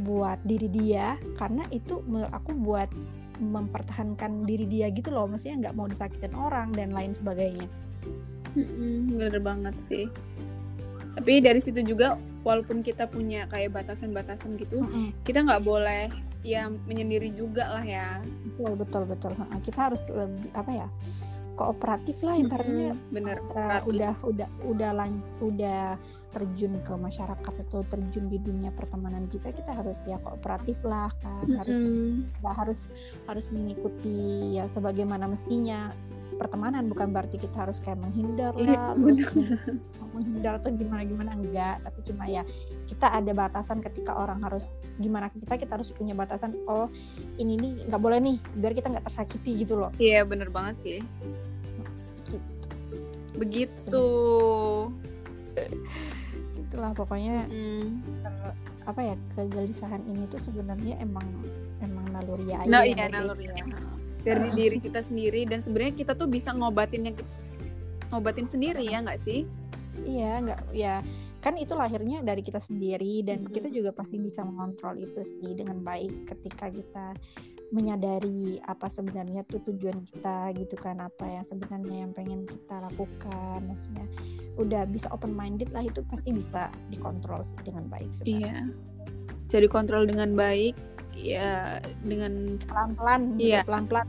buat 0.00 0.40
diri 0.44 0.68
dia. 0.72 1.16
Karena 1.36 1.64
itu 1.72 2.00
menurut 2.04 2.32
aku 2.32 2.56
buat 2.56 2.88
mempertahankan 3.36 4.48
diri 4.48 4.64
dia 4.64 4.88
gitu 4.92 5.12
loh. 5.12 5.28
Maksudnya 5.28 5.68
nggak 5.68 5.76
mau 5.76 5.88
disakitin 5.88 6.32
orang 6.32 6.72
dan 6.72 6.92
lain 6.92 7.12
sebagainya 7.12 7.68
Mm-mm, 8.56 9.20
bener 9.20 9.36
banget 9.44 9.76
sih. 9.84 10.04
Tapi 11.16 11.44
dari 11.44 11.60
situ 11.60 11.84
juga 11.84 12.16
walaupun 12.40 12.80
kita 12.80 13.08
punya 13.08 13.44
kayak 13.50 13.74
batasan-batasan 13.74 14.56
gitu 14.60 14.84
kita 15.26 15.42
nggak 15.42 15.64
boleh 15.64 16.08
ya 16.46 16.70
menyendiri 16.70 17.32
juga 17.34 17.68
lah 17.68 17.84
ya. 17.84 18.24
Betul 18.56 18.72
betul 18.80 19.02
betul. 19.04 19.32
Kita 19.64 19.92
harus 19.92 20.08
lebih 20.08 20.48
apa 20.56 20.70
ya 20.72 20.88
kooperatif 21.56 22.20
lah 22.20 22.36
ibaratnya. 22.36 22.92
Mm-mm, 22.92 23.12
bener 23.12 23.36
uh, 23.56 23.80
udah 23.88 24.14
udah 24.28 24.48
udah 24.68 24.90
lan, 24.92 25.24
udah 25.40 25.96
terjun 26.36 26.76
ke 26.84 26.92
masyarakat 26.92 27.54
atau 27.64 27.80
terjun 27.88 28.28
di 28.28 28.36
dunia 28.36 28.68
pertemanan 28.76 29.24
kita 29.24 29.56
kita 29.56 29.72
harus 29.72 29.96
ya 30.04 30.20
kooperatif 30.20 30.84
lah 30.84 31.08
kan. 31.24 31.48
Harus 31.48 31.80
Mm-mm. 31.80 32.28
nggak 32.44 32.54
harus 32.60 32.80
harus 33.24 33.46
mengikuti 33.48 34.52
ya 34.60 34.68
sebagaimana 34.68 35.32
mestinya 35.32 35.96
pertemanan 36.34 36.84
bukan 36.86 37.08
berarti 37.08 37.38
kita 37.38 37.64
harus 37.64 37.78
kayak 37.78 37.96
menghindar 37.96 38.52
Iya, 38.54 38.74
lah 38.74 38.92
terus 38.92 39.32
menghindar 40.12 40.52
atau 40.58 40.68
gimana 40.70 41.02
gimana 41.02 41.30
enggak. 41.32 41.80
Tapi 41.80 41.98
cuma 42.04 42.24
ya 42.26 42.42
kita 42.84 43.06
ada 43.08 43.32
batasan 43.32 43.78
ketika 43.80 44.12
orang 44.12 44.42
harus 44.42 44.84
gimana 44.96 45.26
kita 45.28 45.54
kita 45.54 45.72
harus 45.74 45.88
punya 45.88 46.12
batasan 46.12 46.54
oh 46.66 46.90
ini 47.36 47.56
nih 47.56 47.72
nggak 47.86 47.98
boleh 47.98 48.18
nih 48.18 48.36
biar 48.52 48.72
kita 48.72 48.90
nggak 48.90 49.06
tersakiti 49.06 49.62
gitu 49.62 49.76
loh. 49.76 49.90
Iya 49.96 50.22
bener 50.22 50.50
banget 50.50 50.74
sih. 50.76 50.98
Gitu. 52.26 52.66
Begitu. 53.34 54.06
Itulah 56.58 56.92
pokoknya 56.92 57.46
Mm. 57.46 58.02
apa 58.84 59.00
ya 59.02 59.14
kegelisahan 59.34 60.02
ini 60.04 60.26
tuh 60.26 60.38
sebenarnya 60.38 61.00
emang 61.00 61.26
emang 61.80 62.06
naluri 62.08 62.54
aja 62.54 62.66
Nah, 62.66 62.82
ya 62.82 62.94
iya 62.94 62.96
dari- 63.06 63.14
naluri 63.18 63.46
dari 64.26 64.50
Ah. 64.50 64.54
diri 64.58 64.78
kita 64.82 64.98
sendiri 64.98 65.46
dan 65.46 65.62
sebenarnya 65.62 65.94
kita 65.94 66.12
tuh 66.18 66.26
bisa 66.26 66.50
ngobatin 66.50 67.14
yang 67.14 67.16
ngobatin 68.10 68.50
sendiri 68.50 68.82
ya 68.82 68.98
nggak 69.06 69.22
sih 69.22 69.46
Iya, 69.96 70.44
nggak 70.44 70.60
ya 70.76 71.00
kan 71.40 71.56
itu 71.56 71.72
lahirnya 71.72 72.20
dari 72.20 72.44
kita 72.44 72.60
sendiri 72.60 73.24
dan 73.24 73.46
Mm-mm. 73.46 73.54
kita 73.54 73.72
juga 73.72 73.96
pasti 73.96 74.20
bisa 74.20 74.44
mengontrol 74.44 74.98
itu 75.00 75.24
sih 75.24 75.56
dengan 75.56 75.80
baik 75.80 76.28
ketika 76.28 76.68
kita 76.68 77.16
menyadari 77.72 78.60
apa 78.60 78.92
sebenarnya 78.92 79.46
tuh 79.48 79.62
tujuan 79.72 80.04
kita 80.04 80.52
gitu 80.58 80.76
kan 80.76 81.00
apa 81.00 81.24
yang 81.26 81.44
sebenarnya 81.48 82.06
yang 82.06 82.12
pengen 82.12 82.44
kita 82.44 82.76
lakukan 82.82 83.58
maksudnya 83.64 84.06
udah 84.60 84.84
bisa 84.90 85.08
open 85.14 85.32
minded 85.32 85.70
lah 85.72 85.82
itu 85.86 86.02
pasti 86.06 86.34
bisa 86.34 86.68
dikontrol 86.92 87.40
sih 87.46 87.56
dengan 87.64 87.88
baik 87.88 88.10
sebenarnya 88.12 88.42
iya 88.52 88.56
jadi 89.46 89.66
kontrol 89.70 90.04
dengan 90.04 90.34
baik 90.34 90.74
ya 91.16 91.80
dengan 92.00 92.32
pelan-pelan 92.60 93.34
Iya. 93.36 93.64
pelan-pelan 93.64 94.06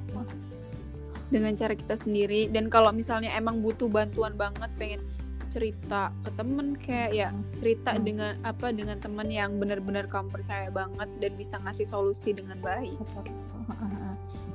dengan 1.28 1.52
cara 1.54 1.74
kita 1.74 1.96
sendiri 1.96 2.48
dan 2.48 2.68
kalau 2.68 2.92
misalnya 2.92 3.31
emang 3.31 3.60
butuh 3.60 3.88
bantuan 3.88 4.31
banget 4.34 4.72
pengen 4.77 5.01
cerita 5.48 6.12
ke 6.22 6.29
temen 6.34 6.75
kayak 6.75 7.12
ya 7.14 7.27
cerita 7.55 7.92
Hmm. 7.92 8.03
dengan 8.03 8.34
apa 8.44 8.68
dengan 8.70 8.96
teman 8.98 9.27
yang 9.27 9.55
benar-benar 9.55 10.05
kamu 10.05 10.27
percaya 10.29 10.68
banget 10.70 11.08
dan 11.18 11.31
bisa 11.34 11.55
ngasih 11.58 11.84
solusi 11.84 12.31
dengan 12.31 12.60
baik 12.60 13.00
Betul. 13.00 13.31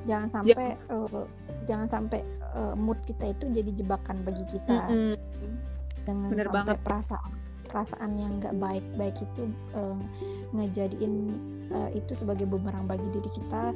jangan 0.02 0.28
sampai 0.28 0.52
eh, 0.76 1.24
jangan 1.64 1.88
sampai 1.88 2.20
eh, 2.52 2.74
mood 2.74 3.00
kita 3.02 3.30
itu 3.30 3.44
jadi 3.50 3.70
jebakan 3.74 4.20
bagi 4.22 4.44
kita 4.46 4.88
Mm-mm. 4.88 5.14
dengan 6.02 6.28
Bener 6.28 6.48
sampai 6.48 6.56
banget. 6.68 6.78
perasaan 6.82 7.32
perasaan 7.64 8.10
yang 8.14 8.32
nggak 8.38 8.56
baik 8.58 8.84
baik 8.94 9.16
itu 9.18 9.42
eh, 9.72 9.96
ngejadiin 10.52 11.14
eh, 11.72 11.98
itu 11.98 12.12
sebagai 12.12 12.44
bumerang 12.44 12.84
bagi 12.84 13.08
diri 13.08 13.28
kita 13.32 13.72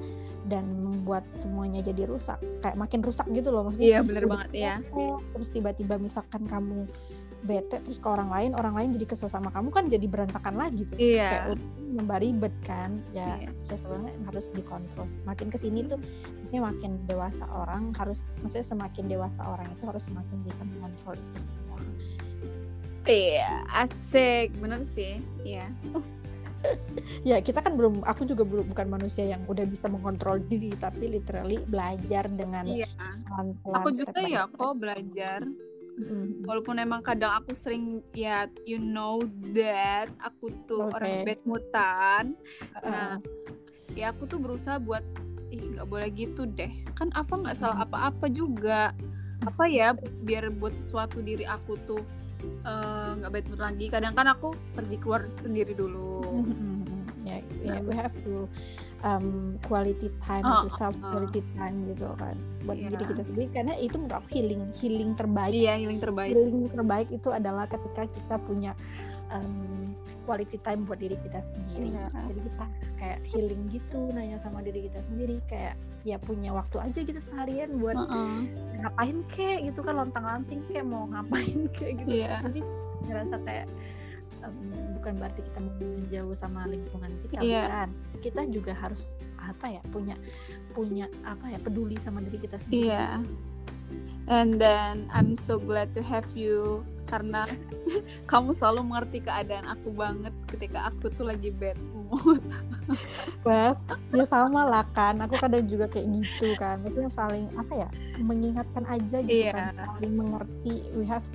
dan 0.47 0.65
membuat 0.85 1.27
semuanya 1.41 1.83
jadi 1.83 2.07
rusak. 2.07 2.39
Kayak 2.63 2.77
makin 2.77 3.01
rusak 3.03 3.27
gitu 3.33 3.49
loh 3.51 3.67
maksudnya. 3.67 3.99
Iya 3.99 4.01
bener 4.05 4.25
banget 4.29 4.51
ya 4.55 4.75
terus 5.35 5.49
tiba-tiba 5.51 5.97
misalkan 5.97 6.45
kamu 6.47 6.87
bete 7.47 7.79
terus 7.79 8.03
ke 8.03 8.09
orang 8.11 8.27
lain 8.27 8.51
orang 8.59 8.75
lain 8.75 8.91
jadi 8.91 9.07
kesel 9.07 9.31
sama 9.31 9.55
kamu 9.55 9.71
kan 9.71 9.87
jadi 9.87 10.07
berantakan 10.11 10.59
lagi 10.59 10.83
tuh. 10.83 10.99
Iya. 10.99 11.29
Kayak 11.31 11.45
nambah 11.97 12.19
ribet 12.19 12.55
kan. 12.67 12.91
Ya 13.15 13.39
Iya. 13.39 13.51
ya 13.55 13.77
sebenarnya 13.79 14.13
harus 14.27 14.47
dikontrol. 14.51 15.07
Makin 15.25 15.47
ke 15.55 15.59
sini 15.61 15.87
tuh 15.87 16.01
ini 16.51 16.59
makin 16.59 17.07
dewasa 17.07 17.47
orang 17.47 17.95
harus 17.95 18.43
maksudnya 18.43 18.67
semakin 18.67 19.05
dewasa 19.07 19.47
orang 19.47 19.67
itu 19.71 19.83
harus 19.87 20.03
semakin 20.11 20.37
bisa 20.43 20.63
mengontrol 20.67 21.15
itu 21.15 21.39
semua. 21.47 21.79
Iya 23.07 23.63
asik. 23.71 24.51
Bener 24.59 24.83
sih. 24.83 25.23
Iya 25.47 25.71
ya 27.31 27.37
kita 27.41 27.63
kan 27.63 27.75
belum 27.75 28.03
aku 28.03 28.27
juga 28.27 28.43
belum 28.47 28.71
bukan 28.73 28.89
manusia 28.89 29.25
yang 29.27 29.43
udah 29.47 29.67
bisa 29.67 29.87
mengontrol 29.87 30.41
diri 30.41 30.73
tapi 30.77 31.11
literally 31.11 31.61
belajar 31.67 32.27
dengan 32.31 32.65
iya 32.67 32.89
pelan-pelan 33.27 33.77
aku 33.83 33.89
juga 33.95 34.21
ya 34.23 34.45
kok 34.49 34.75
belajar 34.77 35.41
Mm. 35.97 36.45
walaupun 36.45 36.77
emang 36.77 37.01
kadang 37.01 37.41
aku 37.41 37.57
sering 37.57 38.05
ya 38.13 38.45
you 38.69 38.77
know 38.77 39.17
that 39.57 40.13
aku 40.21 40.53
tuh 40.69 40.93
Oke. 40.93 41.01
orang 41.01 41.25
bad 41.25 41.41
moodan 41.49 42.25
Uh, 42.77 42.93
Nah, 42.93 43.13
ya 43.97 44.13
aku 44.13 44.29
tuh 44.29 44.37
berusaha 44.37 44.77
buat 44.77 45.01
ih 45.49 45.73
nggak 45.73 45.89
boleh 45.89 46.13
gitu 46.13 46.45
deh. 46.45 46.69
Kan 46.93 47.09
Ava 47.17 47.33
nggak 47.41 47.57
salah 47.57 47.89
apa-apa 47.89 48.29
juga. 48.29 48.93
Apa 49.41 49.65
ya 49.73 49.97
biar 50.21 50.53
buat 50.53 50.77
sesuatu 50.77 51.25
diri 51.25 51.49
aku 51.49 51.81
tuh 51.89 52.05
nggak 53.17 53.31
bad 53.31 53.45
mood 53.49 53.61
lagi. 53.61 53.87
Kadang 53.89 54.13
kan 54.13 54.27
aku 54.29 54.49
pergi 54.73 54.97
keluar 54.99 55.23
sendiri 55.27 55.73
dulu. 55.73 56.23
ya 57.27 57.43
ya 57.59 57.83
we 57.83 57.91
have 57.91 58.15
to 58.15 58.47
um, 59.03 59.59
quality 59.67 60.15
time 60.23 60.47
Oh, 60.47 60.63
to 60.63 60.71
self 60.71 60.95
oh. 61.03 61.11
quality 61.11 61.43
time 61.59 61.83
gitu 61.91 62.07
kan 62.15 62.39
buat 62.63 62.79
Iya. 62.79 62.95
diri 62.95 63.03
kita 63.03 63.23
sendiri 63.27 63.47
karena 63.51 63.75
itu 63.79 63.99
menurut 63.99 64.23
aku 64.23 64.29
healing 64.31 64.63
healing 64.79 65.11
terbaik 65.19 65.51
Iya, 65.51 65.75
healing 65.75 65.99
terbaik. 65.99 66.31
healing 66.31 66.71
terbaik 66.71 67.09
itu 67.11 67.29
adalah 67.35 67.67
ketika 67.67 68.07
kita 68.07 68.39
punya 68.39 68.79
um, 69.35 69.91
quality 70.27 70.59
time 70.59 70.83
buat 70.83 70.99
diri 70.99 71.15
kita 71.17 71.39
sendiri 71.39 71.95
Iya. 71.95 72.11
jadi 72.27 72.41
kita 72.43 72.65
kayak 72.97 73.19
healing 73.25 73.63
gitu 73.71 74.11
nanya 74.11 74.37
sama 74.37 74.61
diri 74.61 74.91
kita 74.91 75.01
sendiri 75.01 75.39
kayak 75.47 75.75
ya 76.03 76.19
punya 76.19 76.51
waktu 76.51 76.83
aja 76.83 77.01
gitu 77.01 77.17
seharian 77.17 77.79
buat 77.79 77.95
Heeh. 77.95 78.35
ngapain 78.83 79.19
kek 79.27 79.59
gitu 79.65 79.81
kan 79.81 79.95
lontang 79.97 80.27
lanting 80.27 80.61
kayak 80.67 80.85
mau 80.85 81.07
ngapain 81.07 81.65
kayak 81.79 82.03
gitu 82.03 82.11
Iya. 82.21 82.43
jadi 82.43 82.61
ngerasa 83.07 83.37
kayak 83.41 83.67
em, 84.43 84.57
bukan 84.99 85.13
berarti 85.17 85.41
kita 85.41 85.59
mau 85.63 85.73
menjauh 85.79 86.35
sama 86.35 86.67
lingkungan 86.67 87.13
kita 87.23 87.39
Iya. 87.39 87.63
bukan 87.63 87.89
kita 88.19 88.41
juga 88.51 88.73
harus 88.75 89.03
apa 89.39 89.71
ya 89.71 89.81
punya 89.89 90.19
punya 90.73 91.07
apa 91.23 91.47
ya 91.47 91.57
peduli 91.57 91.95
sama 91.97 92.19
diri 92.19 92.37
kita 92.37 92.59
sendiri 92.59 92.91
Iya. 92.91 93.23
And 94.27 94.59
then 94.59 95.07
I'm 95.15 95.39
so 95.39 95.55
glad 95.57 95.95
to 95.95 96.03
have 96.03 96.27
you 96.35 96.83
karena 97.07 97.47
kamu 98.31 98.51
selalu 98.51 98.83
mengerti 98.91 99.23
keadaan 99.23 99.71
aku 99.71 99.95
banget 99.95 100.35
ketika 100.51 100.91
aku 100.91 101.07
tuh 101.15 101.31
lagi 101.31 101.55
bad 101.55 101.79
mood. 102.11 102.43
Bas, 103.47 103.79
ya 104.11 104.27
sama 104.27 104.67
lah 104.67 104.83
kan. 104.91 105.15
Aku 105.23 105.39
kadang 105.39 105.63
juga 105.71 105.87
kayak 105.87 106.11
gitu 106.11 106.59
kan. 106.59 106.83
Maksudnya 106.83 107.07
saling 107.07 107.47
apa 107.55 107.87
ya 107.87 107.89
mengingatkan 108.19 108.83
aja 108.91 109.23
gitu 109.23 109.47
Iya. 109.47 109.55
kan 109.55 109.71
saling 109.71 110.19
mengerti. 110.19 110.83
We 110.99 111.07
have 111.07 111.27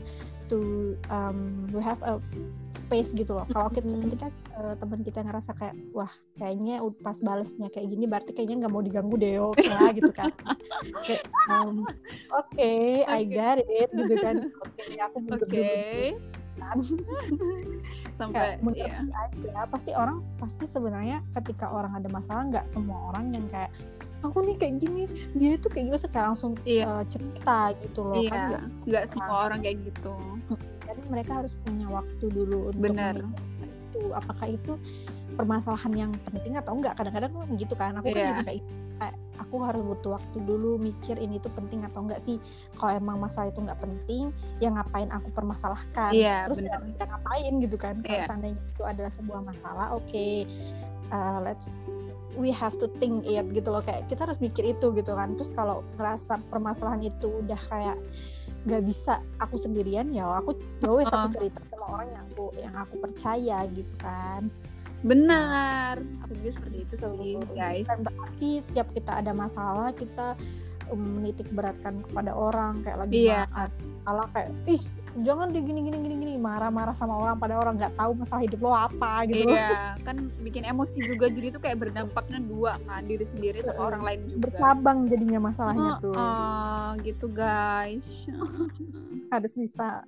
to 0.51 0.59
um, 1.07 1.63
we 1.71 1.79
have 1.79 2.03
a 2.03 2.19
space 2.67 3.15
gitu 3.15 3.39
loh. 3.39 3.47
Kalau 3.47 3.71
kita 3.71 3.87
ketika 3.87 4.27
uh, 4.59 4.75
teman 4.75 4.99
kita 4.99 5.23
ngerasa 5.23 5.55
kayak 5.55 5.75
wah 5.95 6.11
kayaknya 6.35 6.83
pas 6.99 7.15
balesnya 7.23 7.71
kayak 7.71 7.87
gini 7.87 8.03
berarti 8.03 8.35
kayaknya 8.35 8.67
nggak 8.67 8.73
mau 8.75 8.83
diganggu 8.83 9.15
deh 9.15 9.39
oke 9.39 9.63
lah 9.63 9.89
gitu 9.97 10.11
kan. 10.11 10.35
Kayak 11.07 11.23
um, 11.47 11.87
oke 12.35 12.73
I 13.07 13.23
Oke. 13.23 13.31
got 13.31 13.57
it 13.63 13.89
gitu 13.95 14.15
kan. 14.19 14.35
Oke 14.51 14.83
aku 14.99 15.17
Oke. 15.23 15.23
mundur 15.23 15.47
dulu 15.47 15.63
kan. 16.59 16.77
Sampai 18.19 18.59
kayak 18.59 19.07
ya. 19.07 19.23
aja. 19.23 19.65
Pasti 19.71 19.91
orang 19.95 20.19
pasti 20.35 20.67
sebenarnya 20.67 21.23
ketika 21.39 21.71
orang 21.71 21.95
ada 21.95 22.11
masalah 22.11 22.43
nggak 22.51 22.65
semua 22.67 23.15
orang 23.15 23.31
yang 23.31 23.47
kayak 23.47 23.71
aku 24.21 24.37
nih 24.41 24.55
kayak 24.55 24.75
gini 24.77 25.03
dia 25.33 25.51
itu 25.55 25.67
kayak 25.67 25.85
gimana 25.87 26.07
kayak 26.07 26.25
langsung 26.29 26.51
Iya. 26.61 26.83
uh, 26.85 27.03
cerita 27.05 27.57
gitu 27.77 27.99
loh 28.01 28.15
kan 28.15 28.21
iya 28.21 28.39
nggak 28.47 28.63
nggak 28.87 29.03
semua 29.05 29.35
orang 29.45 29.59
kayak 29.59 29.77
gitu 29.83 30.13
jadi 30.81 31.01
mereka 31.07 31.31
harus 31.39 31.53
punya 31.57 31.87
waktu 31.87 32.25
dulu 32.27 32.57
untuk 32.69 32.81
Benar. 32.83 33.15
memikirkan 33.17 33.69
itu 33.91 34.01
apakah 34.11 34.47
itu 34.47 34.73
permasalahan 35.31 35.93
yang 35.95 36.11
penting 36.27 36.53
atau 36.55 36.75
enggak 36.75 36.93
kadang-kadang 36.95 37.31
kan 37.31 37.49
gitu 37.55 37.73
kan 37.73 37.91
aku 37.95 38.07
kan 38.07 38.15
Iya. 38.15 38.29
juga 38.29 38.43
kayak 38.43 38.59
gitu. 38.59 38.71
Kayak 39.01 39.15
aku 39.41 39.55
harus 39.65 39.81
butuh 39.81 40.11
waktu 40.13 40.37
dulu 40.45 40.71
mikir 40.77 41.15
ini 41.17 41.41
tuh 41.41 41.49
penting 41.49 41.81
atau 41.81 42.05
enggak 42.05 42.21
sih 42.21 42.37
kalau 42.77 42.93
emang 42.93 43.17
masalah 43.17 43.49
itu 43.49 43.57
enggak 43.57 43.81
penting 43.81 44.29
ya 44.61 44.69
ngapain 44.69 45.09
aku 45.09 45.27
permasalahkan 45.33 46.11
Iya, 46.13 46.45
terus 46.45 46.61
ya 46.61 46.77
ngapain 46.99 47.53
gitu 47.57 47.75
kan 47.75 47.95
kalau 47.99 48.13
Iya. 48.13 48.27
seandainya 48.29 48.61
itu 48.61 48.83
adalah 48.85 49.09
sebuah 49.09 49.41
masalah 49.41 49.87
oke 49.91 50.27
uh, 51.09 51.39
let's 51.41 51.73
we 52.39 52.51
have 52.51 52.75
to 52.79 52.87
think 52.99 53.23
it 53.27 53.45
gitu 53.51 53.69
loh. 53.71 53.83
Kayak 53.83 54.07
kita 54.07 54.27
harus 54.27 54.39
mikir 54.39 54.63
itu 54.75 54.91
gitu 54.95 55.11
kan. 55.15 55.35
Terus 55.35 55.51
kalau 55.51 55.83
ngerasa 55.97 56.39
permasalahan 56.47 57.03
itu 57.11 57.27
udah 57.43 57.59
kayak 57.67 57.97
nggak 58.61 58.83
bisa 58.85 59.17
aku 59.41 59.57
sendirian 59.57 60.13
ya 60.13 60.29
aku 60.37 60.53
ya 60.85 60.93
wes 60.93 61.09
aku 61.09 61.33
cerita 61.33 61.65
sama 61.73 61.97
orang 61.97 62.13
yang 62.13 62.25
aku 62.29 62.45
yang 62.61 62.75
aku 62.77 62.93
percaya 63.01 63.57
gitu 63.73 63.95
kan. 63.97 64.47
Benar. 65.01 65.97
Aku 66.25 66.31
juga 66.37 66.51
seperti 66.61 66.77
itu 66.85 66.93
sih 66.93 67.33
Tuh, 67.41 67.49
guys. 67.57 67.87
Berarti 67.89 68.49
setiap 68.61 68.87
kita 68.93 69.17
ada 69.17 69.33
masalah 69.33 69.89
kita 69.97 70.37
um, 70.93 71.17
menitik 71.17 71.49
beratkan 71.49 72.05
kepada 72.05 72.37
orang 72.37 72.85
kayak 72.85 72.97
lagi 73.01 73.25
Iya. 73.25 73.49
masalah 73.49 74.27
kayak 74.29 74.49
ih 74.69 74.83
jangan 75.19 75.51
deh 75.51 75.63
gini 75.63 75.79
gini 75.83 75.97
gini 75.99 76.15
gini. 76.15 76.33
Marah-marah 76.39 76.95
sama 76.95 77.19
orang 77.19 77.35
pada 77.37 77.59
orang 77.59 77.75
nggak 77.75 77.93
tahu 77.99 78.11
masalah 78.15 78.41
hidup 78.41 78.59
lo 78.63 78.71
apa 78.71 79.27
gitu. 79.27 79.51
Iya 79.51 79.99
kan 80.01 80.31
bikin 80.41 80.63
emosi 80.63 81.03
juga. 81.03 81.27
Jadi 81.27 81.47
tuh 81.53 81.61
kayak 81.61 81.77
berdampaknya 81.83 82.39
dua 82.41 82.79
kan 82.87 83.03
diri 83.03 83.25
sendiri 83.27 83.59
sama 83.61 83.91
orang 83.91 84.01
lain 84.01 84.19
juga. 84.31 84.41
Bercabang 84.47 84.99
jadinya 85.11 85.39
masalahnya 85.43 85.91
tuh. 85.99 86.15
Oh, 86.15 86.89
gitu 87.03 87.27
guys. 87.27 88.25
Harus 89.31 89.53
bisa 89.55 90.07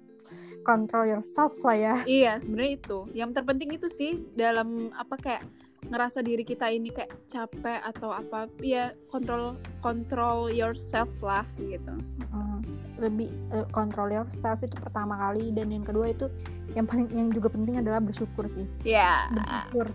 control 0.64 1.12
yourself 1.12 1.54
lah 1.68 1.78
ya. 1.78 1.96
Iya 2.08 2.40
sebenarnya 2.40 2.74
itu. 2.80 3.00
Yang 3.12 3.30
terpenting 3.36 3.70
itu 3.76 3.88
sih 3.92 4.24
dalam 4.34 4.90
apa 4.96 5.16
kayak 5.20 5.44
ngerasa 5.90 6.24
diri 6.24 6.44
kita 6.48 6.72
ini 6.72 6.92
kayak 6.92 7.12
capek 7.28 7.80
atau 7.84 8.16
apa 8.16 8.48
ya 8.64 8.96
kontrol 9.12 9.60
kontrol 9.84 10.48
yourself 10.48 11.10
lah 11.20 11.44
gitu. 11.60 11.94
Mm, 12.32 12.64
lebih 13.02 13.30
control 13.76 14.14
yourself 14.14 14.64
itu 14.64 14.76
pertama 14.80 15.20
kali 15.20 15.52
dan 15.52 15.74
yang 15.74 15.84
kedua 15.84 16.16
itu 16.16 16.32
yang 16.74 16.88
paling 16.88 17.06
yang 17.12 17.30
juga 17.30 17.52
penting 17.52 17.78
adalah 17.84 18.00
bersyukur 18.00 18.48
sih. 18.48 18.64
Ya. 18.88 19.28
Bersyukur 19.34 19.88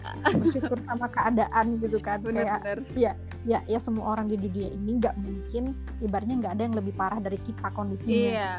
bersyukur 0.45 0.79
sama 0.85 1.07
keadaan 1.09 1.81
gitu 1.81 1.99
kan. 1.99 2.21
Kayak 2.21 2.63
bener-bener 2.65 2.79
ya 2.95 3.13
ya 3.47 3.79
semua 3.81 4.13
orang 4.19 4.29
di 4.29 4.37
dunia 4.37 4.69
ini 4.77 5.01
nggak 5.01 5.17
mungkin 5.17 5.73
ibaratnya 6.05 6.37
nggak 6.37 6.53
ada 6.59 6.63
yang 6.69 6.77
lebih 6.77 6.95
parah 6.95 7.21
dari 7.23 7.39
kita 7.41 7.73
kondisinya. 7.73 8.29
Iya 8.29 8.55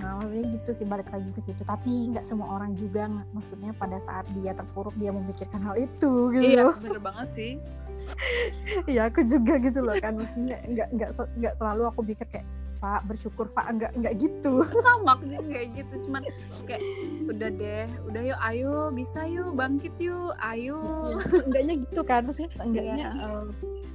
nah 0.00 0.16
maksudnya 0.16 0.46
gitu 0.50 0.70
sih 0.72 0.84
balik 0.84 1.08
lagi 1.08 1.28
ke 1.28 1.38
situ. 1.38 1.62
Tapi 1.62 2.10
nggak 2.10 2.24
semua 2.24 2.50
orang 2.50 2.72
juga 2.72 3.06
nggak- 3.06 3.30
maksudnya 3.30 3.70
pada 3.72 3.96
saat 3.96 4.24
dia 4.32 4.50
terpuruk 4.50 4.96
dia 4.96 5.10
memikirkan 5.10 5.60
hal 5.60 5.76
itu 5.76 6.32
gitu. 6.32 6.42
Iya 6.42 6.72
bener 6.74 7.00
banget 7.00 7.28
sih. 7.28 7.52
Iya 8.90 9.06
aku 9.06 9.22
juga 9.22 9.60
gitu 9.60 9.80
loh 9.80 9.94
kan. 9.94 10.16
Maksudnya 10.16 10.58
nggak 10.64 10.88
nggak 10.90 11.10
nggak 11.36 11.54
selalu 11.54 11.82
aku 11.84 12.00
pikir 12.02 12.26
kayak 12.26 12.48
Pak 12.76 13.04
bersyukur 13.04 13.46
Pak. 13.46 13.70
Nggak 13.70 13.92
nggak 13.94 14.14
gitu. 14.16 14.64
Sama 14.64 15.14
aku 15.14 15.28
juga 15.28 15.44
kayak 15.52 15.68
gitu. 15.76 15.94
Cuman 16.08 16.22
kayak 16.64 16.82
udah 17.28 17.48
deh 17.52 17.86
udah 18.08 18.22
yuk 18.24 18.40
ayo 18.42 18.72
bisa 18.90 19.20
yuk 19.22 19.52
bangkit 19.52 19.94
yuk 20.00 20.32
ayo. 20.42 20.80
Enggaknya 21.46 21.74
gitu 21.78 22.00
kan. 22.02 22.24
Maksudnya 22.24 22.50
seenggaknya 22.50 22.96
Iya. 22.96 23.10
eh, 23.20 23.44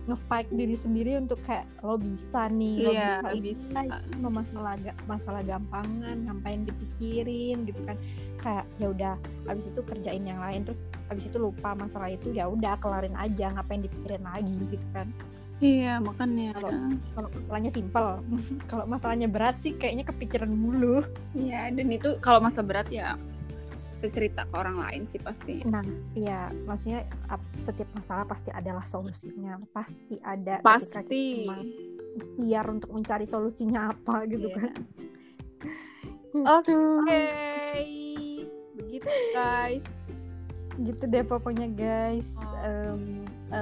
nge-fight 0.05 0.47
diri 0.49 0.73
sendiri 0.73 1.17
untuk 1.17 1.41
kayak 1.41 1.65
lo 1.81 1.97
bisa 1.97 2.45
nih 2.47 2.75
lo 2.79 2.91
Iya, 2.91 3.25
bisa, 3.25 3.27
bisa. 3.41 3.79
Ini 3.81 4.21
mah 4.21 4.33
masalah 4.35 4.73
masalah 5.03 5.41
gampangan 5.41 6.17
ngapain 6.23 6.61
dipikirin 6.61 7.65
gitu 7.65 7.81
kan. 7.81 7.97
Kayak 8.37 8.65
ya 8.75 8.87
udah 8.89 9.13
abis 9.45 9.65
itu 9.67 9.81
kerjain 9.81 10.21
yang 10.21 10.37
lain. 10.37 10.61
Terus 10.61 10.93
abis 11.07 11.25
itu 11.25 11.37
lupa 11.37 11.73
masalah 11.73 12.07
itu 12.07 12.29
ya 12.29 12.45
udah 12.45 12.77
kelarin 12.77 13.13
aja 13.15 13.49
ngapain 13.51 13.81
dipikirin 13.81 14.21
lagi 14.21 14.57
gitu 14.69 14.85
kan. 14.91 15.09
Iya 15.57 15.97
makanya. 15.99 16.51
Kalau- 16.53 16.73
kalau 17.15 17.29
masalahnya 17.31 17.71
simpel. 17.71 18.07
Kalau 18.69 18.85
masalahnya 18.85 19.25
berat 19.25 19.57
sih 19.57 19.73
kayaknya 19.73 20.03
kepikiran 20.03 20.51
mulu 20.51 20.99
iya 21.33 21.71
dan 21.71 21.87
itu 21.87 22.19
kalau 22.19 22.39
masa 22.39 22.59
berat 22.59 22.87
ya 22.89 23.15
kita 24.05 24.13
cerita 24.13 24.41
ke 24.43 24.55
orang 24.55 24.77
lain 24.77 25.01
sih 25.03 25.17
pasti 25.17 25.65
nah 25.65 25.81
ya 26.13 26.47
maksudnya 26.63 27.01
ap- 27.27 27.55
setiap 27.55 27.89
masalah 27.91 28.23
pasti 28.23 28.49
adalah 28.49 28.83
solusinya 28.83 29.57
pasti 29.69 30.15
ada 30.19 30.59
ketika 30.59 30.69
pasti 30.69 30.95
kita 30.95 31.41
memang 31.43 31.61
ikhtiar 32.15 32.65
untuk 32.69 32.89
mencari 32.91 33.25
solusinya 33.25 33.91
apa 33.91 34.23
gitu 34.25 34.47
Iya. 34.47 34.55
kan 34.55 34.73
Oke. 36.35 36.71
Gitu. 37.75 38.45
begitu 38.75 39.09
guys 39.31 39.87
gitu 40.77 41.03
deh 41.05 41.23
pokoknya 41.23 41.67
guys 41.71 42.35
Oh. 42.59 42.99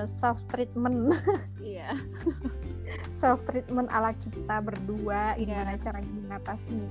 self 0.04 0.42
treatment 0.50 1.14
iya 1.62 1.94
self 3.12 3.46
treatment 3.46 3.86
ala 3.90 4.10
kita 4.14 4.58
berdua 4.60 5.38
Iya. 5.38 5.62
gimana 5.62 5.78
caranya 5.78 6.12
mengatasi 6.12 6.82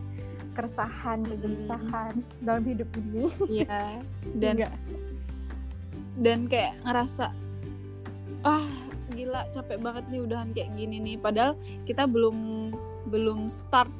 keresahan 0.52 1.18
Hmm. 1.20 1.30
kegelisahan 1.30 2.14
dalam 2.40 2.62
hidup 2.62 2.88
ini 2.96 3.24
iya 3.50 4.00
dan 4.42 4.54
Enggak. 4.58 4.74
dan 6.18 6.38
kayak 6.46 6.72
ngerasa 6.82 7.32
ah 8.42 8.66
gila 9.12 9.44
capek 9.50 9.78
banget 9.78 10.04
nih 10.08 10.20
udahan 10.20 10.48
kayak 10.52 10.72
gini 10.74 10.96
nih 10.98 11.16
padahal 11.16 11.52
kita 11.84 12.08
belum 12.08 12.68
belum 13.08 13.48
start 13.48 13.92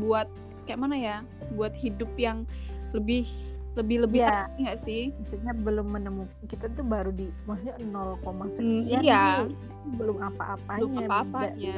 buat 0.00 0.26
kayak 0.64 0.80
mana 0.80 0.96
ya 0.96 1.16
buat 1.54 1.74
hidup 1.74 2.08
yang 2.16 2.44
lebih 2.90 3.26
lebih 3.78 4.02
lebih 4.02 4.26
nggak 4.58 4.78
sih 4.82 5.14
maksudnya 5.14 5.54
belum 5.62 5.86
menemukan 5.94 6.34
kita 6.50 6.66
tuh 6.74 6.82
baru 6.82 7.14
di 7.14 7.30
maksudnya 7.46 7.78
0, 7.78 8.18
Hmm, 8.18 8.50
sekian 8.50 9.02
iya. 9.06 9.46
belum 9.94 10.18
apa-apanya 10.18 10.82
Belum 10.82 11.06
apa-apanya. 11.06 11.76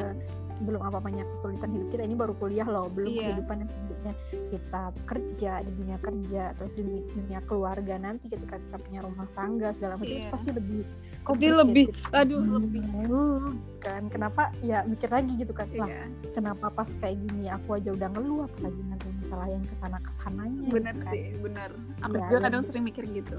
Belum 0.62 0.78
apa-apanya 0.80 1.26
kesulitan 1.26 1.70
hidup 1.70 1.88
kita 1.88 2.02
ini 2.02 2.14
baru 2.14 2.32
kuliah 2.32 2.64
loh 2.64 2.86
belum 2.86 3.08
Iya. 3.08 3.22
kehidupan 3.28 3.56
yang 3.58 3.70
hidupnya 3.76 4.12
kita 4.48 4.82
kerja 5.04 5.52
di 5.60 5.70
dunia 5.72 5.98
kerja 5.98 6.42
terus 6.52 6.72
di 6.72 6.80
dunia, 6.80 7.02
dunia 7.12 7.40
keluarga 7.42 7.94
nanti 7.96 8.26
ketika 8.26 8.56
kita 8.56 8.76
punya 8.78 9.00
rumah 9.00 9.26
tangga 9.32 9.68
segala 9.70 9.94
macam 9.94 10.06
itu 10.08 10.22
Iya. 10.22 10.30
pasti 10.30 10.50
lebih 10.50 10.80
complicated. 11.20 11.58
lebih 11.60 11.84
aduh 12.12 12.42
lebih 12.56 12.82
Uh, 13.02 13.50
kan 13.78 14.06
kenapa 14.06 14.42
ya 14.60 14.82
mikir 14.82 15.08
lagi 15.08 15.34
gitu 15.34 15.50
kan 15.50 15.66
lah 15.72 15.86
iya 15.86 16.06
kenapa 16.32 16.66
pas 16.68 16.88
kayak 16.92 17.18
gini 17.20 17.46
aku 17.46 17.74
aja 17.74 17.90
udah 17.90 18.08
ngeluh 18.08 18.40
apalagi 18.44 18.82
nanti 18.84 19.06
masalah 19.18 19.46
yang 19.48 19.62
ke 19.62 19.74
sana 19.74 19.98
ke 19.98 20.10
sananya 20.12 20.68
bener 20.68 20.92
gitu 20.92 21.02
kan. 21.02 21.12
sih 21.12 21.24
bener 21.36 21.70
aku 22.00 22.12
Ya, 22.12 22.22
juga 22.22 22.32
ya. 22.32 22.42
kadang 22.42 22.62
sering 22.62 22.84
mikir 22.84 23.04
gitu 23.08 23.36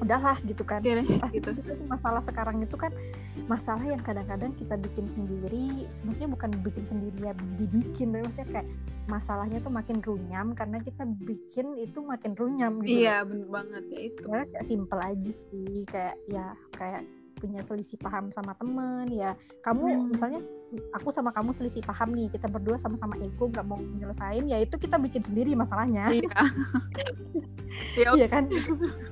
udahlah 0.00 0.36
gitu 0.42 0.62
kan. 0.66 0.82
Deh, 0.82 1.04
pasti 1.18 1.38
gitu. 1.38 1.54
itu 1.54 1.72
masalah 1.86 2.22
sekarang 2.24 2.62
itu 2.62 2.74
kan 2.74 2.90
masalah 3.46 3.84
yang 3.84 4.00
kadang-kadang 4.00 4.54
kita 4.56 4.78
bikin 4.78 5.04
sendiri 5.04 5.84
maksudnya 6.06 6.30
bukan 6.32 6.50
bikin 6.64 6.84
sendiri 6.86 7.18
ya 7.28 7.32
dibikin 7.58 8.14
tapi 8.14 8.22
maksudnya 8.24 8.48
kayak 8.50 8.68
masalahnya 9.04 9.58
tuh 9.60 9.72
makin 9.74 9.98
runyam 10.00 10.56
karena 10.56 10.80
kita 10.80 11.04
bikin 11.04 11.76
itu 11.76 11.98
makin 12.00 12.32
runyam 12.32 12.80
gitu. 12.80 13.04
Iya 13.04 13.26
bener 13.26 13.48
banget 13.50 13.84
ya 13.90 14.00
itu. 14.00 14.20
Sebenarnya 14.24 14.48
kayak 14.54 14.66
simple 14.66 15.00
aja 15.02 15.32
sih 15.32 15.74
kayak 15.84 16.16
ya 16.30 16.46
kayak 16.72 17.02
punya 17.34 17.60
selisih 17.60 17.96
paham 17.96 18.30
sama 18.30 18.54
temen 18.54 19.10
ya 19.10 19.34
kamu 19.60 19.82
Hmm. 19.84 20.08
misalnya 20.08 20.40
aku 20.90 21.08
sama 21.08 21.30
kamu 21.30 21.50
selisih 21.50 21.80
paham 21.80 22.10
nih 22.10 22.26
kita 22.28 22.46
berdua 22.46 22.74
sama-sama 22.76 23.14
ego 23.16 23.46
nggak 23.46 23.62
mau 23.62 23.78
nyelesain 23.78 24.42
ya 24.44 24.58
itu 24.58 24.74
kita 24.74 24.96
bikin 24.96 25.22
sendiri 25.22 25.54
masalahnya. 25.54 26.10
Iya. 26.10 26.30
Ya 28.14 28.30
kan? 28.30 28.46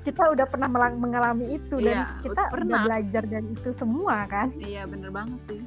Kita 0.01 0.31
udah 0.31 0.47
pernah 0.47 0.71
melang- 0.71 0.95
mengalami 0.97 1.51
itu 1.53 1.83
dan 1.83 1.97
Iya, 1.99 2.23
kita 2.23 2.31
udah 2.31 2.47
udah 2.47 2.55
pernah. 2.55 2.81
belajar 2.81 3.23
dari 3.27 3.49
itu 3.51 3.71
semua 3.71 4.23
kan? 4.25 4.55
Iya 4.55 4.87
bener 4.87 5.11
banget 5.11 5.39
sih. 5.43 5.61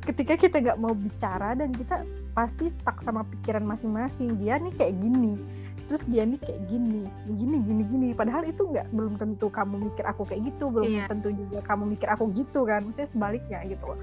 Ketika 0.00 0.34
kita 0.36 0.56
nggak 0.58 0.80
mau 0.80 0.96
bicara 0.96 1.52
dan 1.52 1.70
kita 1.70 2.02
pasti 2.32 2.72
stuck 2.72 2.98
sama 2.98 3.28
pikiran 3.28 3.62
masing-masing 3.62 4.40
dia 4.40 4.56
nih 4.56 4.72
kayak 4.72 4.96
gini 4.96 5.36
terus 5.92 6.08
dia 6.08 6.24
nih 6.24 6.40
kayak 6.40 6.60
gini 6.72 7.04
gini 7.36 7.56
gini 7.60 7.82
gini. 7.84 8.08
Padahal 8.16 8.48
itu 8.48 8.64
nggak 8.64 8.88
belum 8.96 9.20
tentu 9.20 9.52
kamu 9.52 9.92
mikir 9.92 10.08
aku 10.08 10.24
kayak 10.24 10.48
gitu 10.48 10.72
belum 10.72 10.88
Iya. 10.88 11.04
tentu 11.12 11.28
juga 11.36 11.60
kamu 11.68 11.84
mikir 11.92 12.08
aku 12.08 12.32
gitu 12.32 12.64
kan. 12.64 12.80
Maksudnya 12.80 13.12
sebaliknya 13.12 13.60
gitu 13.68 13.92
loh. 13.92 14.00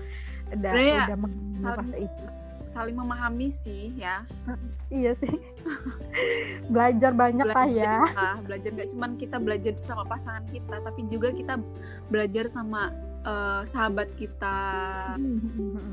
Udah 0.54 0.70
Sebenarnya 0.70 0.98
udah 1.10 1.18
mengalami 1.18 1.78
fase 1.82 1.98
itu 2.06 2.24
saling 2.70 2.96
memahami 2.96 3.50
sih 3.50 3.92
ya. 3.98 4.24
Iya 4.90 5.14
sih. 5.14 5.30
Belajar 6.74 7.14
banyak 7.14 7.46
lah 7.46 7.70
ya. 7.70 8.02
Lah, 8.10 8.42
belajar 8.46 8.74
nggak 8.74 8.90
cuman 8.98 9.12
kita 9.22 9.38
belajar 9.38 9.78
sama 9.86 10.02
pasangan 10.02 10.46
kita 10.50 10.82
tapi 10.82 11.06
juga 11.06 11.30
kita 11.30 11.62
belajar 12.10 12.50
sama 12.50 12.90
eh, 13.22 13.62
sahabat 13.70 14.10
kita 14.18 14.58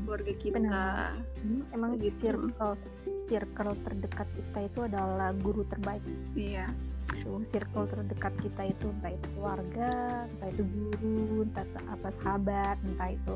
keluarga 0.01 0.33
kita. 0.33 0.57
Benar. 0.57 1.13
Hmm, 1.45 1.61
emang 1.77 1.91
Gitu. 2.01 2.09
circle 2.09 2.73
circle 3.21 3.73
terdekat 3.85 4.27
kita 4.33 4.59
itu 4.65 4.79
adalah 4.81 5.29
guru 5.37 5.61
terbaik. 5.69 6.01
Iya. 6.33 6.73
Tuh 7.21 7.45
circle 7.45 7.85
terdekat 7.85 8.33
kita 8.41 8.65
itu 8.65 8.89
entah 8.89 9.13
itu 9.13 9.27
keluarga 9.37 9.89
entah 10.25 10.49
itu 10.49 10.63
guru 10.65 11.45
entah 11.45 11.63
itu 11.65 11.77
apa 11.85 12.09
sahabat 12.13 12.77
entah 12.81 13.09
itu 13.13 13.33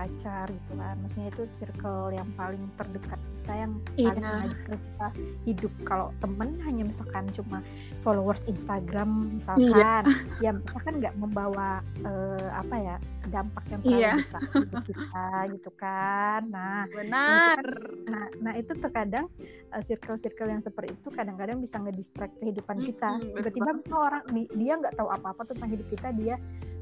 pacar 0.00 0.48
gitu 0.48 0.72
kan 0.74 0.96
maksudnya 0.96 1.28
itu 1.28 1.42
circle 1.50 2.08
yang 2.10 2.28
paling 2.32 2.64
terdekat 2.74 3.20
kita 3.20 3.52
yang 3.58 3.72
Iya. 3.92 4.06
paling 4.08 4.22
mengajak 4.22 4.60
kita 4.64 5.06
hidup 5.44 5.72
kalau 5.82 6.06
temen 6.16 6.48
hanya 6.62 6.82
misalkan 6.82 7.24
cuma 7.30 7.58
followers 8.00 8.40
Instagram 8.46 9.10
misalkan 9.30 10.02
ya 10.40 10.50
misalkan 10.50 10.94
nggak 10.96 11.14
membawa 11.14 11.68
eh, 12.00 12.48
apa 12.50 12.76
ya 12.76 12.96
dampak 13.26 13.64
yang 13.68 13.80
terlalu 13.80 14.00
Iya. 14.00 14.12
besar 14.16 14.40
hidup 14.46 14.80
kita 14.82 15.26
gitu 15.52 15.70
kan 15.74 16.40
nah 16.46 16.88
benar 16.88 17.60
Nah, 18.02 18.26
nah 18.42 18.52
itu 18.56 18.74
terkadang 18.74 19.30
uh, 19.70 19.78
circle-circle 19.80 20.48
yang 20.48 20.58
seperti 20.58 20.96
itu 20.96 21.08
kadang-kadang 21.10 21.62
bisa 21.62 21.78
ngedistract 21.78 22.34
kehidupan 22.34 22.82
kita. 22.82 23.22
Tiba-tiba 23.22 23.70
banget. 23.70 23.78
misalnya 23.78 24.00
orang 24.02 24.22
di- 24.26 24.50
dia 24.52 24.72
nggak 24.74 24.94
tahu 24.96 25.08
apa-apa 25.08 25.42
tentang 25.46 25.70
hidup 25.70 25.86
kita, 25.86 26.08
dia 26.10 26.34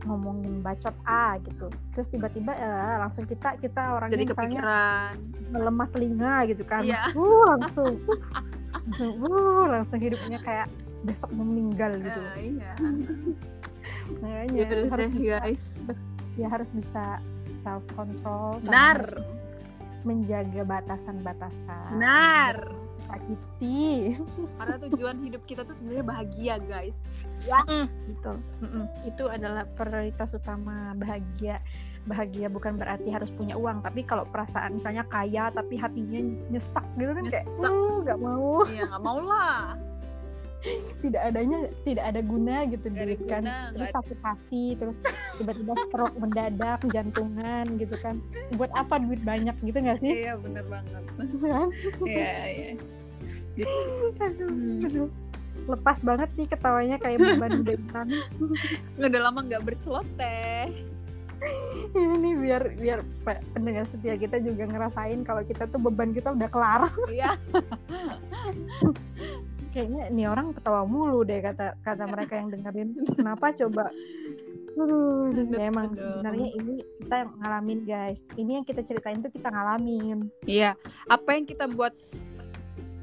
ngomongin 0.09 0.65
bacot 0.65 0.97
A 1.05 1.37
gitu. 1.45 1.69
Terus 1.93 2.09
tiba-tiba 2.09 2.57
eh, 2.57 2.97
langsung 2.97 3.29
kita 3.29 3.61
kita 3.61 3.93
orangnya 3.93 4.17
jadi 4.17 4.25
misalnya 4.25 4.61
kepikiran 4.65 5.13
melemah 5.53 5.89
telinga 5.93 6.37
gitu 6.49 6.65
kan. 6.65 6.83
Iya. 6.83 7.13
Uh, 7.13 7.45
langsung 7.61 7.93
uh, 8.09 8.41
langsung 8.89 9.11
uh, 9.21 9.65
langsung 9.69 10.01
hidupnya 10.01 10.41
kayak 10.41 10.69
besok 11.05 11.31
mau 11.37 11.45
meninggal 11.45 11.93
gitu. 12.01 12.21
Eh, 12.41 12.57
iya 12.57 12.73
Makanya 14.25 14.57
ya 14.57 14.69
harus 14.89 15.05
deh 15.05 15.13
bisa, 15.13 15.37
guys 15.37 15.65
ya 16.39 16.47
harus 16.47 16.71
bisa 16.71 17.05
self 17.51 17.83
control 17.99 18.63
benar 18.63 19.03
menjaga 20.07 20.63
batasan-batasan. 20.63 21.99
benar 21.99 22.88
Sakiti. 23.09 24.13
karena 24.61 24.77
tujuan 24.87 25.17
hidup 25.25 25.43
kita 25.49 25.65
tuh 25.65 25.73
sebenarnya 25.75 26.05
bahagia 26.05 26.55
guys. 26.61 27.01
Gitu. 28.09 28.33
Mm-mm. 28.67 28.85
itu 29.09 29.25
adalah 29.27 29.65
prioritas 29.65 30.37
utama 30.37 30.93
bahagia. 30.95 31.65
Bahagia 32.09 32.49
bukan 32.49 32.81
berarti 32.81 33.13
harus 33.13 33.29
punya 33.33 33.53
uang 33.57 33.85
tapi 33.85 34.01
kalau 34.01 34.25
perasaan 34.25 34.81
misalnya 34.81 35.05
kaya 35.05 35.53
tapi 35.53 35.77
hatinya 35.77 36.21
nyesak 36.49 36.85
gitu 36.97 37.13
kan 37.13 37.25
kayak 37.29 37.47
Nyesek. 37.49 37.69
"Uh, 37.69 37.97
nggak 38.05 38.21
mau. 38.21 38.53
Iya 38.75 38.85
nggak 38.89 39.03
mau 39.05 39.19
lah. 39.25 39.77
Tidak 40.99 41.23
adanya 41.23 41.71
tidak 41.87 42.05
ada 42.11 42.19
guna 42.19 42.67
gitu 42.67 42.91
duit 42.91 43.23
kan 43.31 43.47
guna, 43.47 43.71
terus 43.71 43.95
sakit 43.95 44.19
hati 44.27 44.65
terus 44.75 44.99
tiba-tiba 45.39 45.71
stroke 45.87 46.19
mendadak 46.19 46.83
jantungan 46.91 47.79
gitu 47.79 47.95
kan. 48.03 48.19
Buat 48.59 48.75
apa 48.75 48.99
duit 48.99 49.23
banyak 49.23 49.55
gitu 49.63 49.79
nggak 49.79 50.03
sih? 50.03 50.27
Iya 50.27 50.35
bener 50.43 50.67
banget. 50.67 51.03
Kan? 51.39 51.69
iya 52.11 52.75
iya 53.59 53.67
aduh, 54.25 54.49
Hmm. 54.49 54.87
aduh. 54.87 55.09
lepas 55.69 55.99
banget 56.01 56.31
nih 56.33 56.49
ketawanya 56.49 56.97
kayak 56.97 57.19
beban 57.19 57.61
beban 57.67 58.09
udah 58.97 59.21
lama 59.21 59.41
nggak 59.43 59.63
berceloteh 59.63 60.71
ini 61.95 62.35
biar 62.35 62.75
biar 62.75 62.99
pe- 63.23 63.45
pendengar 63.53 63.87
setia 63.87 64.19
kita 64.19 64.39
juga 64.39 64.67
ngerasain 64.67 65.23
kalau 65.23 65.47
kita 65.47 65.71
tuh 65.71 65.79
beban 65.79 66.11
kita 66.11 66.35
udah 66.35 66.51
kelar. 66.51 66.83
Iya. 67.15 67.39
Kayaknya 69.69 70.11
ini 70.11 70.27
orang 70.27 70.51
ketawa 70.51 70.83
mulu 70.83 71.23
deh 71.23 71.39
kata 71.39 71.79
kata 71.79 72.11
mereka 72.11 72.43
yang 72.43 72.51
dengerin. 72.51 72.91
Kenapa 73.15 73.55
coba? 73.55 73.87
Aduh, 74.75 75.31
ya 75.53 75.71
emang 75.71 75.95
sebenarnya 75.95 76.49
ini 76.55 76.75
kita 76.99 77.17
ngalamin 77.37 77.81
guys. 77.83 78.31
Ini 78.35 78.51
yang 78.59 78.67
kita 78.67 78.83
ceritain 78.83 79.23
tuh 79.23 79.31
kita 79.31 79.47
ngalamin. 79.47 80.27
Iya. 80.43 80.75
Apa 81.07 81.39
yang 81.39 81.47
kita 81.47 81.69
buat 81.69 81.95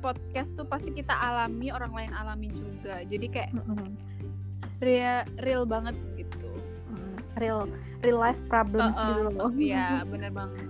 podcast 0.05 0.53
tuh 0.53 0.69
pasti 0.69 0.93
kita 0.93 1.09
alami 1.11 1.73
orang 1.73 1.89
lain 1.89 2.11
alami 2.13 2.53
juga. 2.53 3.01
Jadi 3.01 3.25
kayak 3.25 3.49
real 4.79 5.25
real 5.41 5.63
banget 5.65 5.97
gitu. 6.13 6.49
Mm, 6.93 7.15
real 7.35 7.59
real 8.05 8.19
life 8.21 8.37
problems 8.45 8.93
Uh-uh. 8.95 9.07
gitu 9.09 9.21
loh. 9.33 9.49
iya 9.57 9.85
bener 10.13 10.29
banget. 10.29 10.61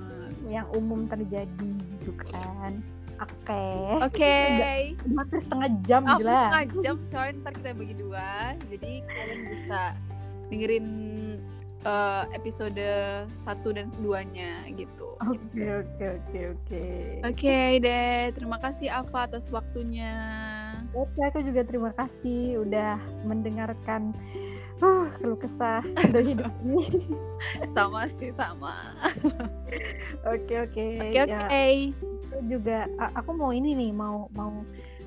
Yang 0.48 0.68
umum 0.72 1.04
terjadi 1.06 1.72
gitu 2.00 2.16
kan. 2.16 2.80
Oke. 3.16 3.68
Oke. 4.04 4.36
Udah 5.08 5.20
hampir 5.20 5.40
setengah 5.40 5.70
jam 5.84 6.02
Oh, 6.06 6.16
gila. 6.16 6.32
setengah 6.40 6.66
jam 6.80 6.96
coy. 7.08 7.30
Ntar 7.42 7.52
kita 7.56 7.70
bagi 7.74 7.96
dua. 7.96 8.30
Jadi 8.72 8.92
kalian 9.04 9.40
bisa 9.52 9.82
dengerin 10.48 10.88
eh, 11.86 12.24
episode 12.34 12.88
satu 13.38 13.72
dan 13.72 13.94
duanya 14.02 14.66
gitu 14.74 15.16
oke 15.22 15.64
oke 15.86 16.06
oke 16.20 16.40
oke 16.58 16.84
Oke 17.26 17.82
deh, 17.82 18.30
terima 18.38 18.62
kasih 18.62 18.92
Ava 18.94 19.26
atas 19.26 19.50
waktunya. 19.50 20.14
Oke, 20.94 21.20
aku 21.26 21.42
juga 21.42 21.66
terima 21.66 21.90
kasih 21.90 22.62
udah 22.62 23.02
mendengarkan 23.26 24.14
uh, 24.80 25.10
keluh 25.18 25.40
kesah 25.40 25.82
dari 26.14 26.26
hidup 26.38 26.54
ini. 26.62 26.86
Sama 27.74 28.06
sih 28.06 28.30
sama. 28.36 28.94
Oke 30.24 30.70
oke. 30.70 30.86
Oke 31.02 31.20
oke. 31.26 31.34
Ya, 31.34 31.66
juga 32.46 32.86
aku 33.16 33.32
mau 33.34 33.52
ini 33.56 33.74
nih 33.74 33.92
mau 33.96 34.28
mau 34.36 34.64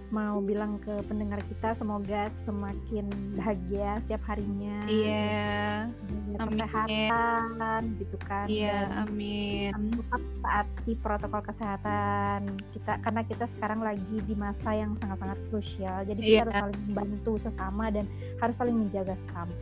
mau 0.09 0.41
bilang 0.41 0.81
ke 0.81 1.05
pendengar 1.05 1.45
kita 1.45 1.73
semoga 1.73 2.29
semakin 2.29 3.05
bahagia 3.35 4.01
setiap 4.01 4.25
harinya. 4.25 4.89
Iya, 4.89 5.93
Amin. 5.93 6.37
kesehatan 6.39 7.81
gitu 7.99 8.17
kan. 8.19 8.47
iya, 8.49 8.89
dan 8.89 9.05
amin. 9.05 9.73
tetap 9.93 10.23
taati 10.41 10.93
protokol 10.97 11.43
kesehatan 11.43 12.41
kita 12.71 12.97
karena 13.01 13.21
kita 13.23 13.45
sekarang 13.45 13.81
lagi 13.81 14.23
di 14.23 14.33
masa 14.33 14.73
yang 14.73 14.95
sangat-sangat 14.95 15.37
krusial 15.49 16.07
jadi 16.07 16.17
kita 16.17 16.31
Iya. 16.31 16.43
harus 16.47 16.57
saling 16.57 16.81
membantu 16.87 17.33
sesama 17.37 17.85
dan 17.91 18.07
harus 18.39 18.57
saling 18.57 18.77
menjaga 18.77 19.13
sesama 19.13 19.53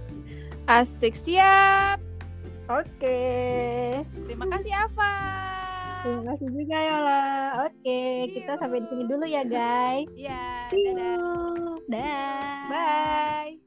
Asik 0.67 1.17
siap. 1.17 1.99
oke 2.69 3.21
Terima 4.23 4.47
kasih 4.53 4.73
Ava. 4.77 5.15
Terima 6.03 6.23
kasih 6.33 6.49
juga 6.51 6.77
Yola 6.79 7.25
oke 7.65 8.01
kita 8.33 8.53
sampai 8.57 8.79
di 8.83 8.87
sini 8.89 9.05
dulu 9.05 9.25
ya 9.25 9.43
guys 9.43 10.11
Iya, 10.17 10.45
dadah. 10.69 10.97
you. 10.99 11.81
dah 11.87 12.61
Bye. 12.67 13.66